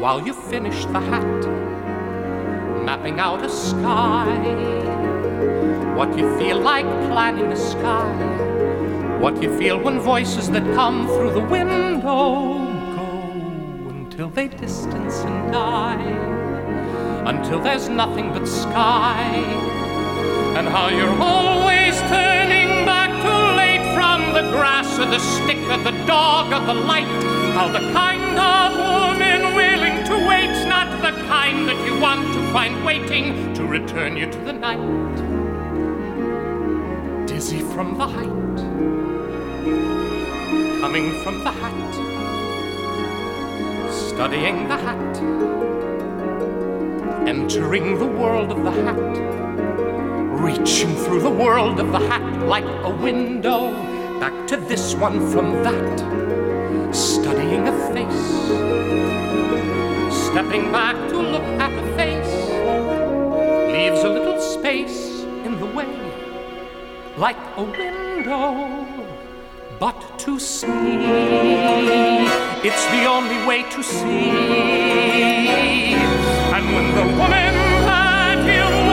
[0.02, 1.40] while you finish the hat.
[2.84, 4.28] Mapping out a sky.
[5.96, 8.12] What you feel like planning a sky.
[9.20, 12.58] What you feel when voices that come through the window
[12.98, 13.22] go
[13.88, 16.12] until they distance and die.
[17.24, 19.83] Until there's nothing but sky
[20.56, 25.78] and how you're always turning back too late from the grass or the stick or
[25.78, 27.08] the dog or the light.
[27.54, 32.52] How the kind of woman willing to wait's not the kind that you want to
[32.52, 35.16] find waiting to return you to the night.
[37.26, 38.56] Dizzy from the height,
[40.80, 41.94] coming from the hat,
[43.90, 45.16] studying the hat,
[47.26, 49.43] entering the world of the hat
[50.44, 53.72] reaching through the world of the hat like a window,
[54.20, 58.26] back to this one from that, studying a face,
[60.26, 62.34] stepping back to look at a face,
[63.72, 65.96] leaves a little space in the way,
[67.16, 68.86] like a window,
[69.80, 70.66] but to see,
[72.68, 74.28] it's the only way to see,
[76.54, 77.54] and when the woman
[77.86, 78.83] that you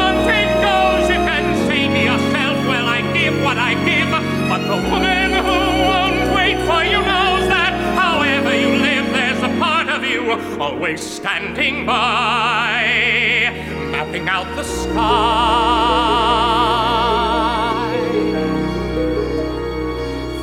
[10.61, 13.49] always standing by,
[13.91, 14.97] mapping out the sky,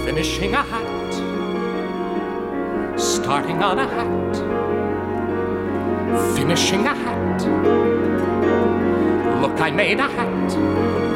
[0.05, 1.15] finishing a hat,
[2.99, 4.37] starting on a hat,
[6.37, 7.43] finishing a hat.
[9.43, 11.08] Look, I made a hat.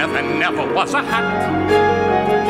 [0.00, 2.40] Where there never was a hat.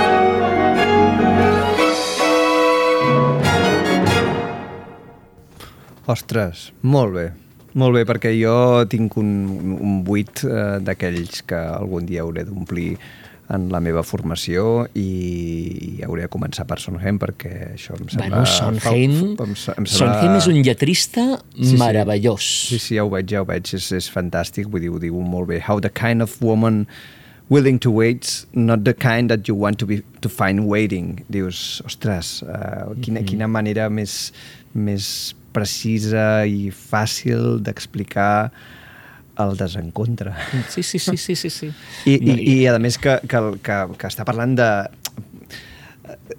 [6.10, 7.26] Ostres, molt bé.
[7.78, 8.52] Molt bé, perquè jo
[8.90, 9.28] tinc un,
[9.78, 12.96] un buit eh, d'aquells que algun dia hauré d'omplir
[13.50, 18.26] en la meva formació i hauré de començar per Sondheim perquè això em sembla...
[18.40, 21.24] Bueno, Sondheim, fa- em, em sembla- Sondheim és un lletrista
[21.54, 21.76] sí.
[21.78, 22.46] meravellós.
[22.70, 25.18] Sí, sí, ja ho veig, ja ho veig, és, és fantàstic, vull dir, ho diu
[25.22, 25.58] molt bé.
[25.66, 26.84] How the kind of woman
[27.50, 31.24] willing to wait, not the kind that you want to, be, to find waiting.
[31.28, 34.30] Dius, ostres, uh, quina, quina manera més,
[34.72, 38.50] més precisa i fàcil d'explicar
[39.40, 40.32] el desencontre.
[40.70, 41.50] Sí, sí, sí, sí, sí.
[41.50, 41.72] sí.
[42.10, 44.70] I, No, i, i a més que, que, que, que està parlant de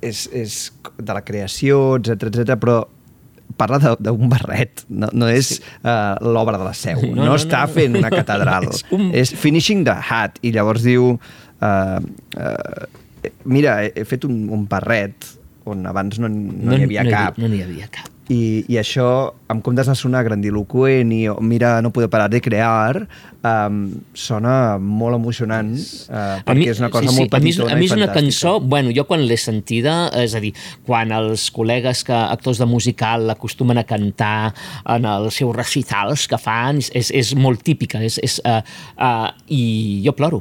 [0.01, 0.57] és, és
[0.97, 2.81] de la creació, etc etc, però
[3.57, 5.61] parla d'un barret, no, no és sí.
[5.83, 7.73] uh, l'obra de la seu, no, No, no, no, està no.
[7.73, 8.69] fent una catedral.
[8.71, 11.13] És un- És finishing the hat, i llavors diu...
[11.61, 11.99] Uh,
[12.37, 12.87] uh,
[13.45, 15.27] mira, he, he fet un, un barret
[15.69, 17.37] on abans no, no, no hi havia no, cap.
[17.37, 18.07] No n'hi havia cap.
[18.31, 19.05] I, i això,
[19.51, 23.01] en comptes de sonar grandiloquent i oh, mira, no poder parar de crear,
[23.43, 23.79] um,
[24.15, 25.73] sona molt emocionant,
[26.07, 28.21] uh, perquè és una cosa molt a mi, és- petitona a mi és una fantàstica.
[28.21, 30.53] cançó, bueno, jo quan l'he sentida, és a dir,
[30.87, 34.53] quan els col·legues que, actors de musical l'acostumen a cantar
[34.95, 38.61] en els seus recitals que fan, és, és molt típica, és, és, uh,
[38.95, 40.39] uh, i jo ploro.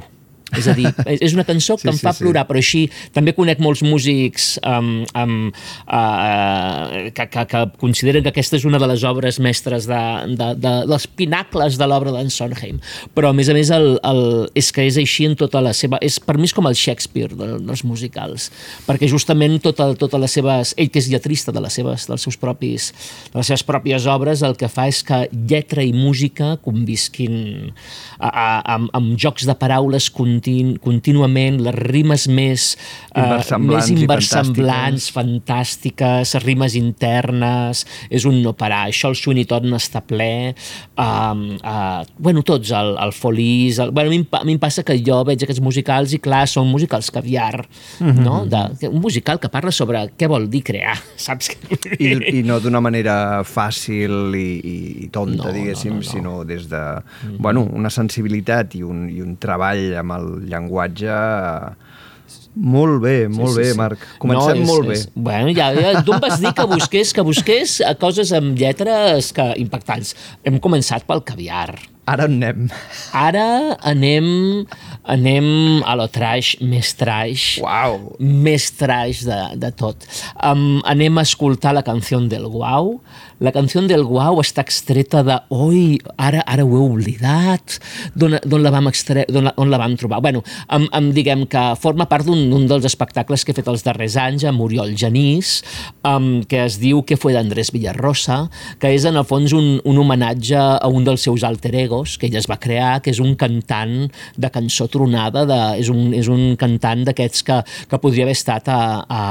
[0.57, 0.89] És a dir,
[1.25, 2.23] és una cançó que Sí, em sí, fa sí.
[2.23, 2.85] plorar, però així
[3.15, 5.49] també conec molts músics um, um,
[5.87, 10.01] uh, que, que, que consideren que aquesta és una de les obres mestres de,
[10.37, 12.81] de, de, dels pinacles de l'obra d'en Sondheim.
[13.17, 14.21] Però, a més a més, el, el,
[14.57, 15.99] és que és així en tota la seva...
[16.03, 18.49] És, per mi és com el Shakespeare de, dels musicals,
[18.87, 20.75] perquè justament tota, totes les seves...
[20.77, 22.91] Ell, que és lletrista de les seves, dels seus propis,
[23.31, 27.71] de les seves pròpies obres, el que fa és que lletra i música convisquin
[28.19, 30.09] a, a, amb, amb jocs de paraules
[30.41, 32.77] continu, contínuament, les rimes més,
[33.15, 33.21] eh,
[33.59, 38.87] més inversemblants, fantàstiques, rimes internes, és un no parar.
[38.89, 40.53] Això el Todd n'està ple,
[40.97, 44.53] um, uh, bueno, tots, el, el Feliç, el, bueno, a, mi, em pa- a mi
[44.53, 47.65] em passa que jo veig aquests musicals i clar, són musicals caviar,
[47.99, 48.45] no?
[48.45, 51.51] De, un musical que parla sobre què vol dir crear, saps?
[51.99, 54.47] I, i no d'una manera fàcil i,
[55.05, 56.07] i tonta, No, no, diguéssim, no, no.
[56.07, 56.81] sinó des de
[57.39, 61.73] bueno, una sensibilitat i un, i un treball amb el llenguatge eh,
[62.55, 64.01] molt bé, molt bé, Marc.
[64.19, 64.93] Comencem és- molt bé.
[64.99, 68.57] És, bueno, ja, ja, tu em vas dir que busqués, que busqués eh, coses amb
[68.59, 70.15] lletres que, impactants.
[70.43, 71.77] Hem començat pel caviar.
[72.09, 72.69] Ara on anem?
[73.13, 74.25] Ara anem,
[75.05, 75.47] anem
[75.85, 78.15] a lo trash, més trash, Uau!
[78.17, 80.07] més trash de, de tot.
[80.41, 82.95] Um, anem a escoltar la canció del Guau.
[83.41, 85.37] La canció del Guau està extreta de...
[85.53, 87.77] Oi, ara, ara ho he oblidat.
[88.17, 89.27] D'on la vam extre...
[89.29, 90.21] la, on la vam trobar?
[90.25, 90.43] Bueno,
[90.73, 94.45] em, em diguem que forma part d'un dels espectacles que he fet els darrers anys
[94.49, 95.59] amb Oriol Genís,
[96.05, 98.43] um, que es diu Que fue d'Andrés Villarrosa,
[98.81, 102.29] que és en el fons un, un homenatge a un dels seus alter egos que
[102.29, 104.07] ell es va crear, que és un cantant
[104.39, 107.59] de cançó tronada, de, és, un, és un cantant d'aquests que,
[107.91, 109.21] que podria haver estat a, a,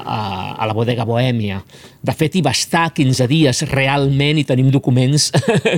[0.00, 0.20] a,
[0.60, 1.62] a la bodega Bohèmia.
[2.00, 5.28] De fet, hi va estar 15 dies realment i tenim documents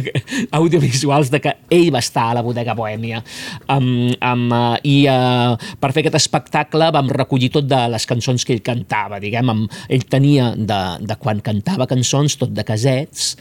[0.58, 3.22] audiovisuals de que ell va estar a la bodega Bohèmia.
[3.66, 8.46] Um, um, uh, I uh, per fer aquest espectacle vam recollir tot de les cançons
[8.46, 13.34] que ell cantava, diguem, amb, ell tenia de, de quan cantava cançons, tot de casets,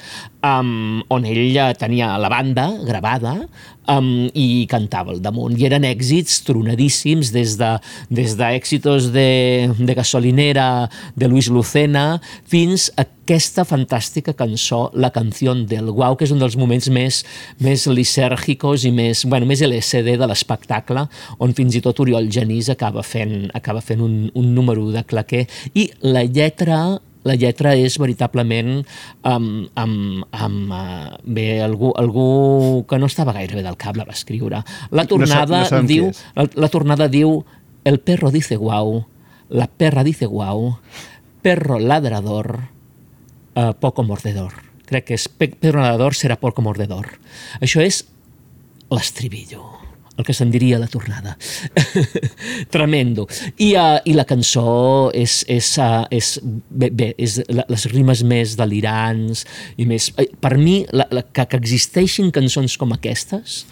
[0.43, 3.35] um, on ell tenia la banda gravada
[3.89, 5.55] um, i cantava al damunt.
[5.57, 7.71] I eren èxits tronadíssims des de,
[8.13, 12.19] des d'èxitos de, de gasolinera de Luis Lucena
[12.49, 17.21] fins a aquesta fantàstica cançó, la canció del Guau, que és un dels moments més,
[17.63, 21.05] més lisèrgicos i més, bueno, més LSD de l'espectacle,
[21.39, 25.45] on fins i tot Oriol Genís acaba fent, acaba fent un, un número de claquer.
[25.71, 26.81] I la lletra
[27.27, 28.81] la lletra és veritablement
[29.27, 34.07] amb, amb, amb uh, bé, algú, algú que no estava gaire bé del cap la
[34.07, 34.63] va escriure.
[34.89, 37.41] La tornada no sabem qui diu, la, la tornada diu
[37.85, 39.03] el perro dice guau,
[39.49, 40.77] la perra dice guau,
[41.41, 42.53] perro ladrador,
[43.55, 44.57] uh, poco mordedor.
[44.89, 47.13] Crec que és pe- perro ladrador serà poco mordedor.
[47.61, 48.03] Això és
[48.91, 49.80] l'estribillo
[50.17, 51.37] el que se'n diria la tornada.
[52.73, 53.27] Tremendo.
[53.57, 56.33] I, uh, I la cançó és, és, uh, és,
[56.69, 59.45] bé, bé, és la, les rimes més delirants
[59.77, 60.11] i més...
[60.17, 63.63] eh, Per mi, la, la, que, que existeixin cançons com aquestes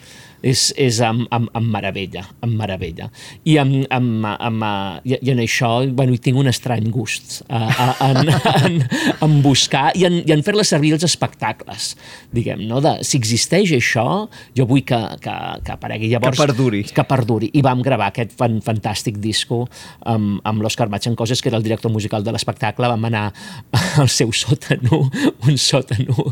[0.41, 3.09] és, és amb, amb, amb meravella, amb meravella.
[3.43, 4.65] I, amb, amb, amb,
[5.07, 8.31] i, i en això bueno, hi tinc un estrany gust uh, uh, en,
[8.65, 8.77] en,
[9.25, 11.93] en buscar i en, i en fer-la servir als espectacles,
[12.35, 12.81] diguem, no?
[12.83, 14.05] De, si existeix això,
[14.57, 15.35] jo vull que, que,
[15.65, 16.11] que aparegui.
[16.13, 16.83] Llavors, Que perduri.
[16.95, 17.51] Que perduri.
[17.59, 19.65] I vam gravar aquest fan, fantàstic disco
[20.07, 22.89] amb, amb l'Òscar Matxencoses, que era el director musical de l'espectacle.
[22.89, 23.25] Vam anar
[24.01, 25.03] al seu sòtano,
[25.47, 26.31] un sòtano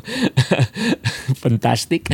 [1.43, 2.11] fantàstic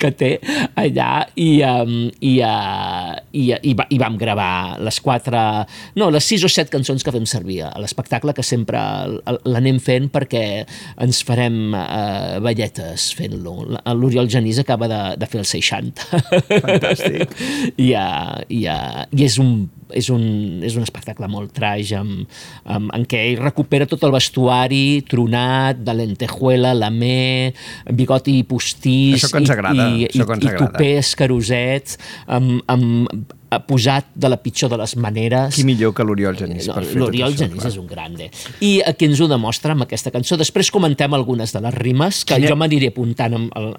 [0.00, 0.32] que té
[0.78, 5.40] allà i, um, i, uh, i, i, va, i vam gravar les quatre,
[6.00, 8.80] no, les sis o set cançons que fem servir a l'espectacle, que sempre
[9.44, 10.44] l'anem fent perquè
[11.04, 13.58] ens farem uh, balletes fent-lo.
[13.96, 16.22] L'Oriol Genís acaba de, de fer el 60.
[16.64, 17.36] Fantàstic.
[17.86, 20.22] I, uh, i, uh, i és un és un,
[20.66, 22.24] és un espectacle molt traix amb,
[22.64, 27.52] amb, en què ell recupera tot el vestuari tronat, de lentejuela, lamé,
[27.94, 30.72] bigoti postís Això que ens agrada, i, i, que ens i agrada.
[30.72, 35.54] tupé escaroset amb, amb eh, posat de la pitjor de les maneres.
[35.54, 37.70] Qui millor que l'Oriol Genís No, per fer L'Oriol Genís clar.
[37.72, 38.30] és un grande.
[38.66, 40.38] I aquí ens ho demostra amb aquesta cançó.
[40.40, 43.70] Després comentem algunes de les rimes, que Quina- jo m'aniré apuntant amb el...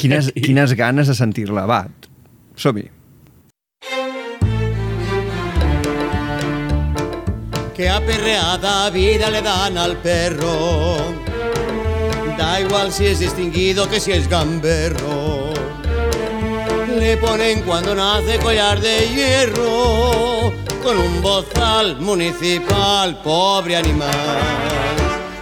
[0.00, 1.66] Quines, quines ganes de sentir-la.
[1.70, 1.84] Va,
[2.56, 2.88] som-hi.
[7.74, 10.96] Que aperreada vida le dan al perro.
[12.36, 15.52] Da igual si es distinguido que si es gamberro.
[16.98, 20.52] Le ponen cuando nace collar de hierro
[20.82, 24.38] con un bozal municipal, pobre animal.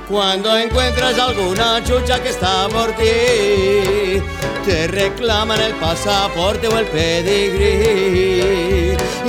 [0.09, 4.23] Cuando encuentras alguna chucha que está por ti,
[4.67, 8.80] te reclaman el pasaporte o el pedigrí.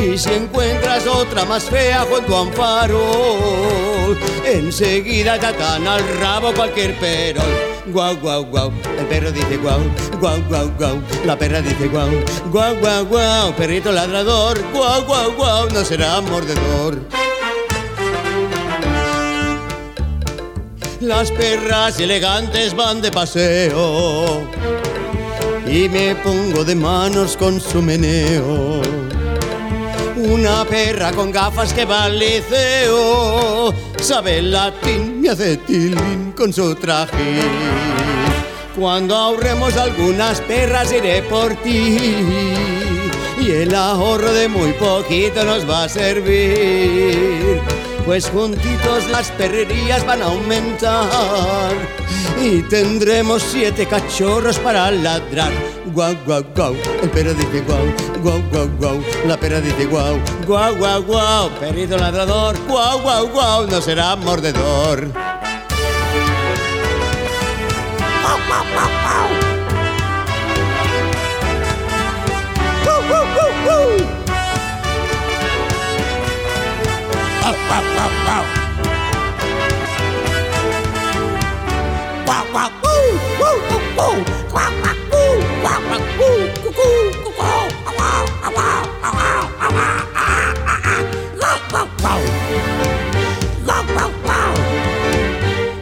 [0.02, 6.52] Y si encuentras otra más fea junto a un farol, enseguida te atan al rabo
[6.54, 7.44] cualquier perol.
[7.88, 9.80] Guau, guau, guau, el perro dice guau,
[10.20, 12.10] guau, guau, guau, la perra dice guau,
[12.52, 17.00] guau, guau, guau, perrito ladrador, guau, guau, guau, no será mordedor.
[21.00, 24.48] Las perras elegantes van de paseo
[25.66, 28.91] y me pongo de manos con su meneo.
[30.24, 36.76] Una perra con gafas que va al liceo sabe latín y hace tilín con su
[36.76, 37.40] traje.
[38.78, 41.98] Cuando ahorremos algunas perras iré por ti
[43.42, 47.60] y el ahorro de muy poquito nos va a servir.
[48.06, 51.72] Pues juntitos las perrerías van a aumentar.
[52.42, 55.52] Y tendremos siete cachorros para ladrar.
[55.94, 57.86] Guau, guau, guau, el perro dice guau,
[58.24, 63.68] guau, guau, guau, la perra dice guau, guau, guau, guau, perrito ladrador, guau, guau, guau,
[63.68, 65.12] no será mordedor.
[77.52, 78.46] Wow, wow, wow, wow.
[82.26, 82.70] Wow, wow,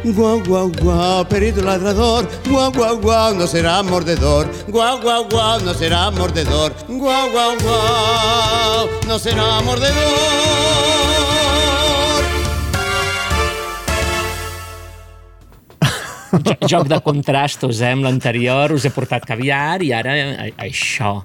[0.09, 5.74] Guau, guau, guau, perito ladrador, guau, guau, guau, no será mordedor, guau, guau, guau, no
[5.74, 11.18] será mordedor, guau, guau, guau, no será mordedor.
[16.69, 17.93] Joc de contrastos, eh?
[17.95, 21.19] Amb l'anterior us he portat caviar i ara eh, això,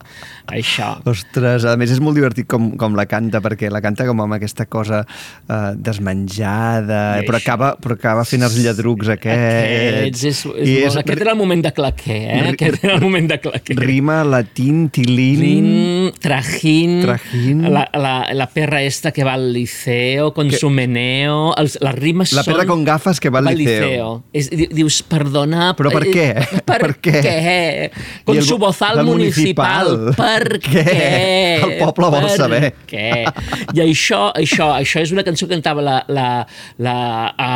[0.53, 0.90] això.
[1.09, 4.36] Ostres, a més és molt divertit com, com la canta, perquè la canta com amb
[4.36, 7.45] aquesta cosa eh, desmenjada, I però això.
[7.55, 9.45] acaba, però acaba fent els lladrucs aquests.
[9.64, 12.40] Aquests, és, és, I molt, aquest era el moment de claquer, eh?
[12.55, 13.76] Aquest era el moment de claquer.
[13.80, 15.40] Rima latín, tilín...
[15.45, 17.62] Rin, trajín, Trajín.
[17.72, 22.32] La, la, la perra esta que va al liceo con su meneo, els, les rimes
[22.36, 22.70] La perra són...
[22.70, 24.24] con gafas que va al liceo.
[24.32, 25.72] És, di- dius, perdona...
[25.78, 26.28] Però per eh, què?
[26.64, 27.16] Per, Per què?
[27.24, 27.90] què?
[28.24, 29.90] Con el su bo- bozal municipal.
[29.90, 30.14] municipal.
[30.18, 30.34] Per
[30.64, 30.85] Què?
[30.85, 31.09] què?
[31.64, 32.72] El poble vol Per saber.
[32.91, 33.24] Què?
[33.76, 35.97] I això, això, això és una cançó que cantava la...
[36.09, 36.28] la,
[36.82, 36.97] la,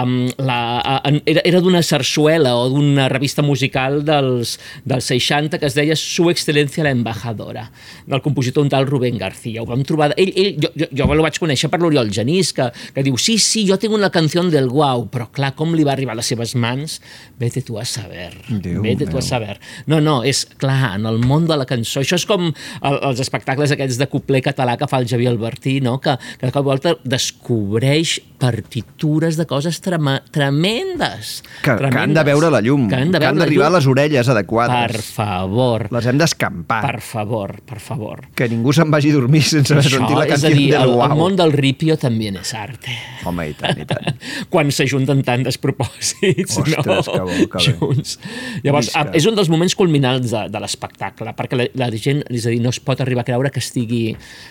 [0.02, 0.58] um, la
[1.02, 4.56] uh, era era d'una sarsuela o d'una revista musical dels,
[4.86, 7.70] dels 60 que es deia Su excelencia la embajadora,
[8.06, 9.62] del compositor un tal Rubén García.
[9.62, 10.12] Ho vam trobar...
[10.16, 13.38] Ell, ell, jo, jo, jo el vaig conèixer per l'Oriol Genís, que, que diu, sí,
[13.42, 16.28] sí, jo tinc una canció del guau, però clar, com li va arribar a les
[16.30, 16.98] seves mans?
[17.40, 18.30] Vete tu a saber.
[18.48, 19.26] Déu Vete tu a meu.
[19.26, 19.56] saber.
[19.90, 22.52] No, no, és clar, en el món de la cançó, això és com
[22.82, 25.98] el, els espectacles aquests de copler català que fa el Javier Albertí, no?
[26.00, 31.42] que, que de cop volta descobreix partitures de coses trema, tremendes.
[31.62, 32.24] Que, que han de tremendes.
[32.28, 33.10] veure la llum, Que han
[33.40, 34.92] d'arribar a les orelles adequades.
[34.92, 36.80] Per favor, Les hem d'escampar.
[36.84, 38.22] per favor, per favor.
[38.38, 41.10] Que ningú se'n vagi a dormir sense haver Això, sentit la dir, del el, guau.
[41.10, 42.94] el món del ripio també és arte.
[43.26, 44.16] Home, i tant, i tant.
[44.52, 47.02] quan s'ajunten tant despropòsits Ostres, no?
[47.02, 47.74] que bo, que bé.
[47.80, 48.18] junts.
[48.64, 49.04] Llavors, Visca.
[49.18, 52.57] és un dels moments culminants de, de l'espectacle, perquè la, la gent, és a dir,
[52.62, 54.02] no es pot arribar a creure que estigui...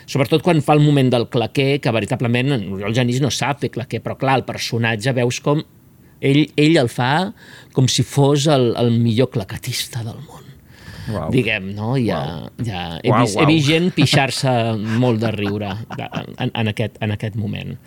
[0.10, 3.72] Sobretot quan fa el moment del claquer, que veritablement en Oriol Genís no sap fer
[3.74, 5.64] claquer, però clar, el personatge veus com
[6.22, 7.32] ell, ell el fa
[7.76, 10.48] com si fos el, el millor claquetista del món
[11.08, 11.30] Uau.
[11.32, 11.94] diguem, no?
[11.96, 13.44] Ja, ja he, Uau, vist, uau.
[13.44, 14.52] he vist gent pixar-se
[15.00, 17.78] molt de riure en, en, aquest, en aquest moment.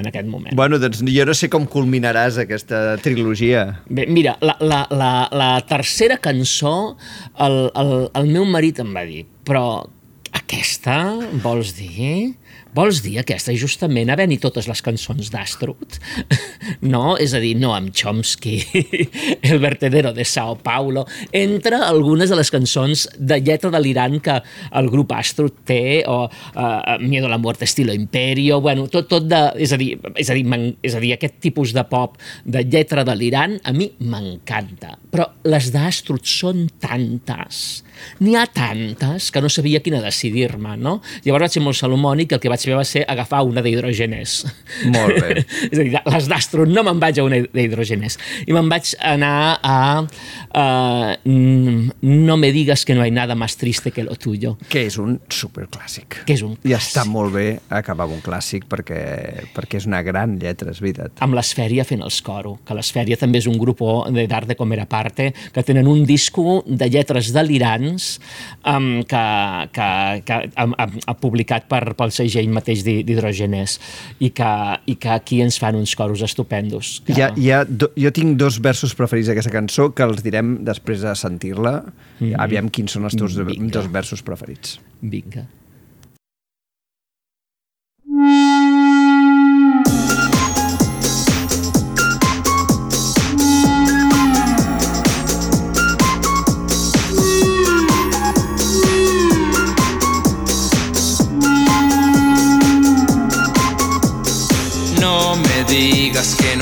[0.00, 0.56] En aquest moment.
[0.58, 3.66] Bueno, doncs jo no sé com culminaràs aquesta trilogia.
[3.86, 6.96] Bé, mira, la, la, la, la tercera cançó,
[7.46, 9.84] el, el, el meu marit em va dir, però
[10.34, 10.96] Aquesta,
[11.44, 12.34] vols dir?
[12.74, 15.98] Vols dir aquesta justament a venir totes les cançons d'Astrut?
[16.84, 17.14] No?
[17.20, 18.56] És a dir, no amb Chomsky,
[19.48, 24.38] El vertedero de Sao Paulo, entre algunes de les cançons de lletra delirant que
[24.80, 29.28] el grup Astrut té, o uh, Miedo a la muerte estilo Imperio, bueno, tot, tot
[29.28, 29.40] de...
[29.60, 30.44] És a dir, és a dir,
[30.84, 34.96] és a dir, aquest tipus de pop de lletra delirant a mi m'encanta.
[35.12, 37.84] Però les d'Astrut són tantes,
[38.20, 41.00] n'hi ha tantes que no sabia quina decidir-me, no?
[41.24, 44.36] Llavors vaig ser molt salomònic i el que vaig fer va ser agafar una d'hidrogenes.
[44.94, 45.44] Molt bé.
[45.70, 48.18] és a dir, les d'Astro no me'n vaig a una d'hidrogenes.
[48.46, 53.90] I me'n vaig anar a uh, No me digas que no hay nada más triste
[53.90, 54.56] que lo tuyo.
[54.68, 56.22] Que és un superclàssic.
[56.28, 59.00] Que és un I està molt bé acabar un clàssic perquè,
[59.54, 61.18] perquè és una gran lletra, és veritat.
[61.24, 63.82] amb l'Esfèria fent els coro, que l'Esfèria també és un grup
[64.14, 67.32] de d'art de comer a parte, que tenen un disco de lletres
[67.94, 68.20] delirants
[68.66, 73.78] um, que, que, que ha, ha, ha publicat per, pel segell mateix d'hi- d'Hidrogenes
[74.20, 74.50] i, que,
[74.86, 77.00] i que aquí ens fan uns coros estupendos.
[77.06, 77.14] Que...
[77.16, 80.58] Hi ha, hi ha do, jo tinc dos versos preferits d'aquesta cançó que els direm
[80.64, 81.80] després de sentir-la.
[82.20, 82.34] Mhm.
[82.40, 83.70] Aviam quins són els teus Vinga.
[83.80, 84.78] dos versos preferits.
[85.02, 85.46] Vinga.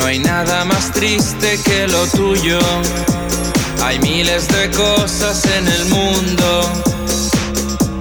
[0.03, 2.59] No hay nada más triste que lo tuyo.
[3.85, 6.73] Hay miles de cosas en el mundo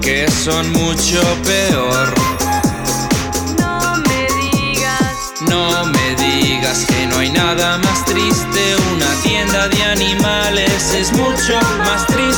[0.00, 2.12] que son mucho peor.
[3.58, 8.76] No me digas, No me digas que no hay nada más triste.
[8.94, 12.31] Una tienda de animales es mucho más triste.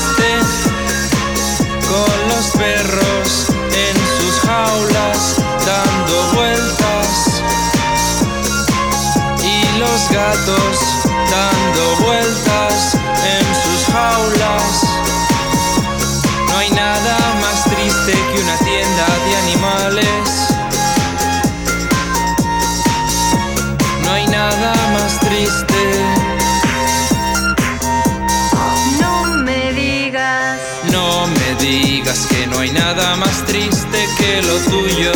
[32.04, 35.12] Digas que no hay nada más triste que lo tuyo.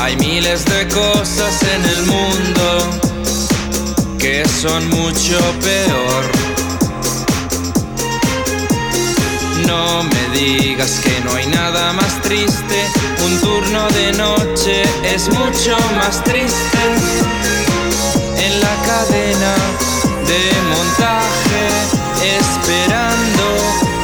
[0.00, 2.90] Hay miles de cosas en el mundo
[4.18, 6.24] que son mucho peor.
[9.66, 12.78] No me digas que no hay nada más triste.
[13.26, 16.78] Un turno de noche es mucho más triste.
[18.36, 19.54] En la cadena
[20.30, 20.42] de
[20.72, 21.64] montaje,
[22.38, 23.46] esperando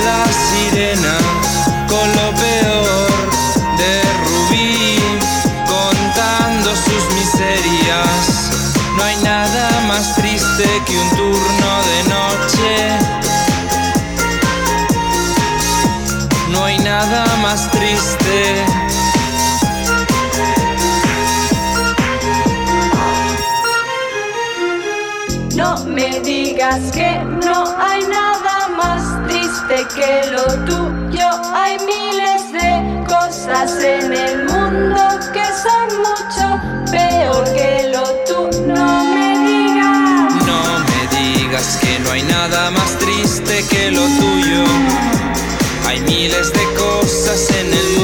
[0.04, 1.43] la sirena
[1.88, 3.30] con lo peor
[3.78, 4.98] de Rubí,
[5.66, 8.50] contando sus miserias.
[8.96, 12.72] No hay nada más triste que un turno de noche.
[16.50, 18.64] No hay nada más triste.
[25.56, 29.23] no me digas que no hay nada más
[29.94, 31.26] que lo tuyo.
[31.54, 35.00] Hay miles de cosas en el mundo
[35.32, 38.62] que son mucho peor que lo tú.
[38.66, 40.46] No me digas.
[40.46, 44.64] No me digas que no hay nada más triste que lo tuyo.
[45.86, 48.03] Hay miles de cosas en el mundo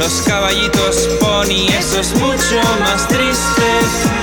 [0.00, 4.19] Los caballitos pony, eso es mucho más triste.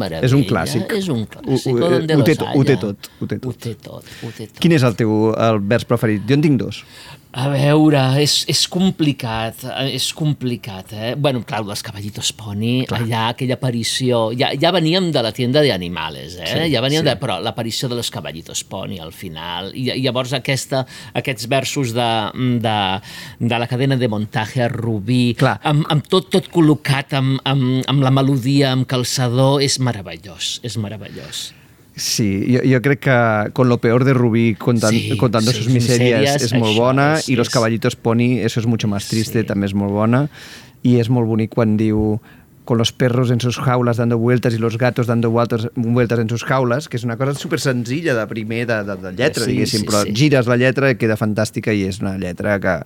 [0.00, 0.26] Meravella.
[0.28, 0.92] És un clàssic.
[0.98, 1.76] És un clàssic.
[1.76, 2.80] Ho- ho- ho té tot, ho té haya.
[2.80, 3.50] tot, ho té tot.
[3.50, 4.58] Ho té tot, ho té tot.
[4.64, 6.24] Quin és el teu el vers preferit?
[6.28, 6.82] Jo en tinc dos.
[7.30, 11.10] A veure, és, és complicat, és complicat, eh?
[11.14, 13.04] Bueno, clar, les Caballitos Pony, clar.
[13.04, 14.32] allà aquella aparició...
[14.34, 16.48] Ja, ja veníem de la tienda de animales, eh?
[16.50, 17.06] Sí, ja veníem sí.
[17.06, 17.14] de...
[17.22, 20.82] Però l'aparició de los Caballitos Pony al final, i, i llavors aquesta,
[21.14, 22.10] aquests versos de,
[22.66, 22.76] de,
[23.38, 25.60] de la cadena de montaje a Rubí, Clar.
[25.62, 30.80] amb, amb tot, tot col·locat, amb, amb, amb la melodia, amb calçador, és meravellós, és
[30.82, 31.52] meravellós.
[32.00, 35.68] Sí, jo, jo crec que Con lo peor de Rubí contant, Sí, contando sí, sus
[35.68, 39.66] miserias, és molt bona és- i Los caballitos pony, eso es mucho más triste, també
[39.68, 40.28] és molt bona.
[40.82, 42.18] I és molt bonic quan diu
[42.64, 46.28] con los perros en sus jaulas dando vueltas y los gatos dando vueltas, vueltas en
[46.30, 49.50] sus jaulas, que és una cosa super senzilla de primer de, de, de lletra, Sí,
[49.52, 50.14] diguéssim, sí, però sí.
[50.14, 52.78] gires la lletra queda fantàstica i és una lletra que...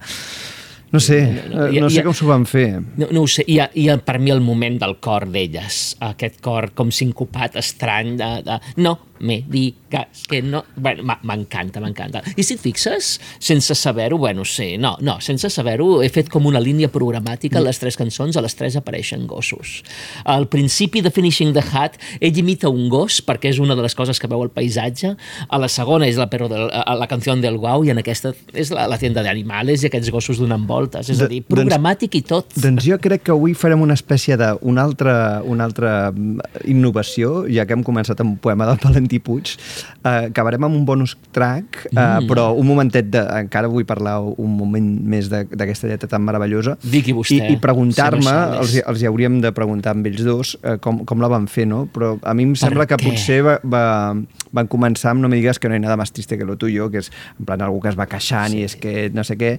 [0.95, 2.69] No sé, No, no, no, i- no sé com s'ho van fer.
[3.01, 6.71] No, no ho sé, i, i per mi el moment del cor d'elles, aquest cor
[6.79, 10.65] com sincopat, estrany, de, de no me digues que no...
[10.77, 12.21] Bueno, m'encanta, m'encanta.
[12.37, 16.47] I si et fixes, sense saber-ho, bueno, sé, no, no, sense saber-ho, he fet com
[16.51, 19.83] una línia programàtica, a les tres cançons, a les tres apareixen gossos.
[20.25, 23.95] Al principi de Finishing the Hat, ell imita un gos, perquè és una de les
[23.95, 25.15] coses que veu el paisatge,
[25.49, 28.35] a la segona és la, perro del, a la canció del Guau, i en aquesta
[28.53, 31.63] és la, la tienda d'animals i aquests gossos donant voltes, és a dir, De- doncs-
[31.65, 32.51] programàtic i tot.
[32.61, 35.15] Doncs jo crec que avui farem una espècie d'una altra,
[35.47, 39.57] una altra mm, innovació, ja que hem començat amb un poema del Valentí Puig.
[40.05, 42.27] Eh, acabarem amb un bonus track, eh, Mm.
[42.29, 46.77] però un momentet, de, encara vull parlar un moment més de- d'aquesta lletra tan meravellosa.
[46.83, 48.85] Digui vostè, I, i preguntar-me, senyor els, Sales.
[48.89, 51.87] els hi hauríem de preguntar amb ells dos eh, com, com la van fer, no?
[51.93, 54.15] Però a mi em sembla que potser va, va,
[54.53, 56.91] van començar amb No me digas que no hay nada más triste que lo tuyo,
[56.91, 58.59] que és en plan algú que es va queixant sí.
[58.59, 59.59] i és que no sé què,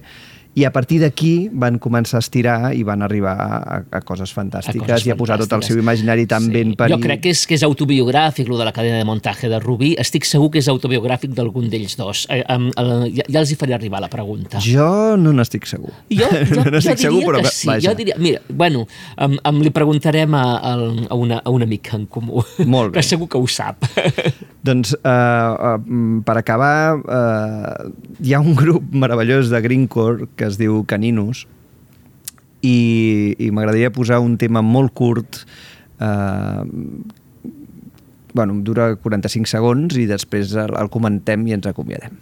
[0.56, 4.88] i a partir d'aquí van començar a estirar i van arribar a, a coses fantàstiques
[4.88, 6.96] coses i a posar tot el seu imaginari tan ben parit.
[6.96, 9.92] Jo crec que és, que és autobiogràfic, lo de la cadena de muntatge de Rubí.
[10.00, 12.24] Estic segur que és autobiogràfic d'algun d'ells dos.
[12.32, 14.64] Eh, uh, ja, ja els hi faré arribar la pregunta.
[14.64, 14.88] Jo
[15.20, 15.92] no n'estic segur.
[16.08, 17.68] Jo, jo, no jo estic segur, però que sí.
[17.68, 17.90] vaja.
[17.90, 18.86] Jo diria, mira, bueno,
[19.20, 20.74] um, um, li preguntarem a, a,
[21.10, 22.40] a, una, a un amic en comú.
[22.64, 23.02] Molt bé.
[23.02, 23.84] Que segur que ho sap.
[24.66, 30.58] Doncs, uh, uh, per acabar, uh, hi ha un grup meravellós de Greencore que es
[30.58, 31.44] diu Caninus
[32.66, 35.44] i, i m'agradaria posar un tema molt curt
[36.02, 36.64] uh,
[38.36, 42.18] bueno, dura 45 segons i després el, el comentem i ens acomiadem.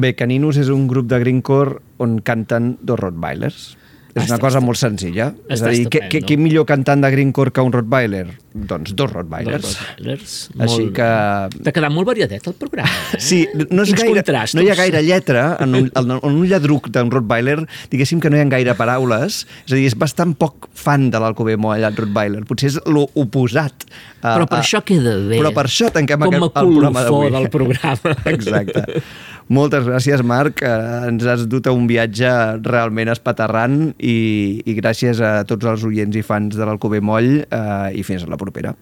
[0.00, 3.76] Bé, Caninus és un grup de Greencore on canten dos Rottweilers.
[4.10, 5.28] És una cosa molt senzilla.
[5.46, 8.24] És a dir, què, què, millor cantant de Greencore que un Rottweiler?
[8.52, 9.62] Doncs dos Rottweilers.
[9.62, 10.32] Dos Rottweilers.
[10.58, 11.60] Així Molt- que...
[11.68, 12.90] T'ha quedat molt variadet el programa.
[13.14, 13.20] Eh?
[13.22, 14.56] Sí, no, és Quins gaire, contrastos.
[14.58, 17.60] no hi ha gaire lletra en un, en un lladruc d'un Rottweiler,
[17.94, 21.22] diguéssim que no hi ha gaire paraules, és a dir, és bastant poc fan de
[21.22, 23.86] l'Alcobé Moll, el Rottweiler, potser és l'oposat.
[24.24, 25.38] a- Però per a- això queda bé.
[25.38, 27.38] Però per això tanquem Com aquest, a el programa colofó d'avui.
[27.38, 28.16] del programa.
[28.34, 29.02] Exacte.
[29.50, 30.62] Moltes gràcies, Marc.
[30.62, 32.30] Eh, ens has dut a un viatge
[32.62, 37.90] realment espaterrant i, i gràcies a tots els oients i fans de l'Alcobé Moll eh,
[37.98, 38.76] i fins a la propera.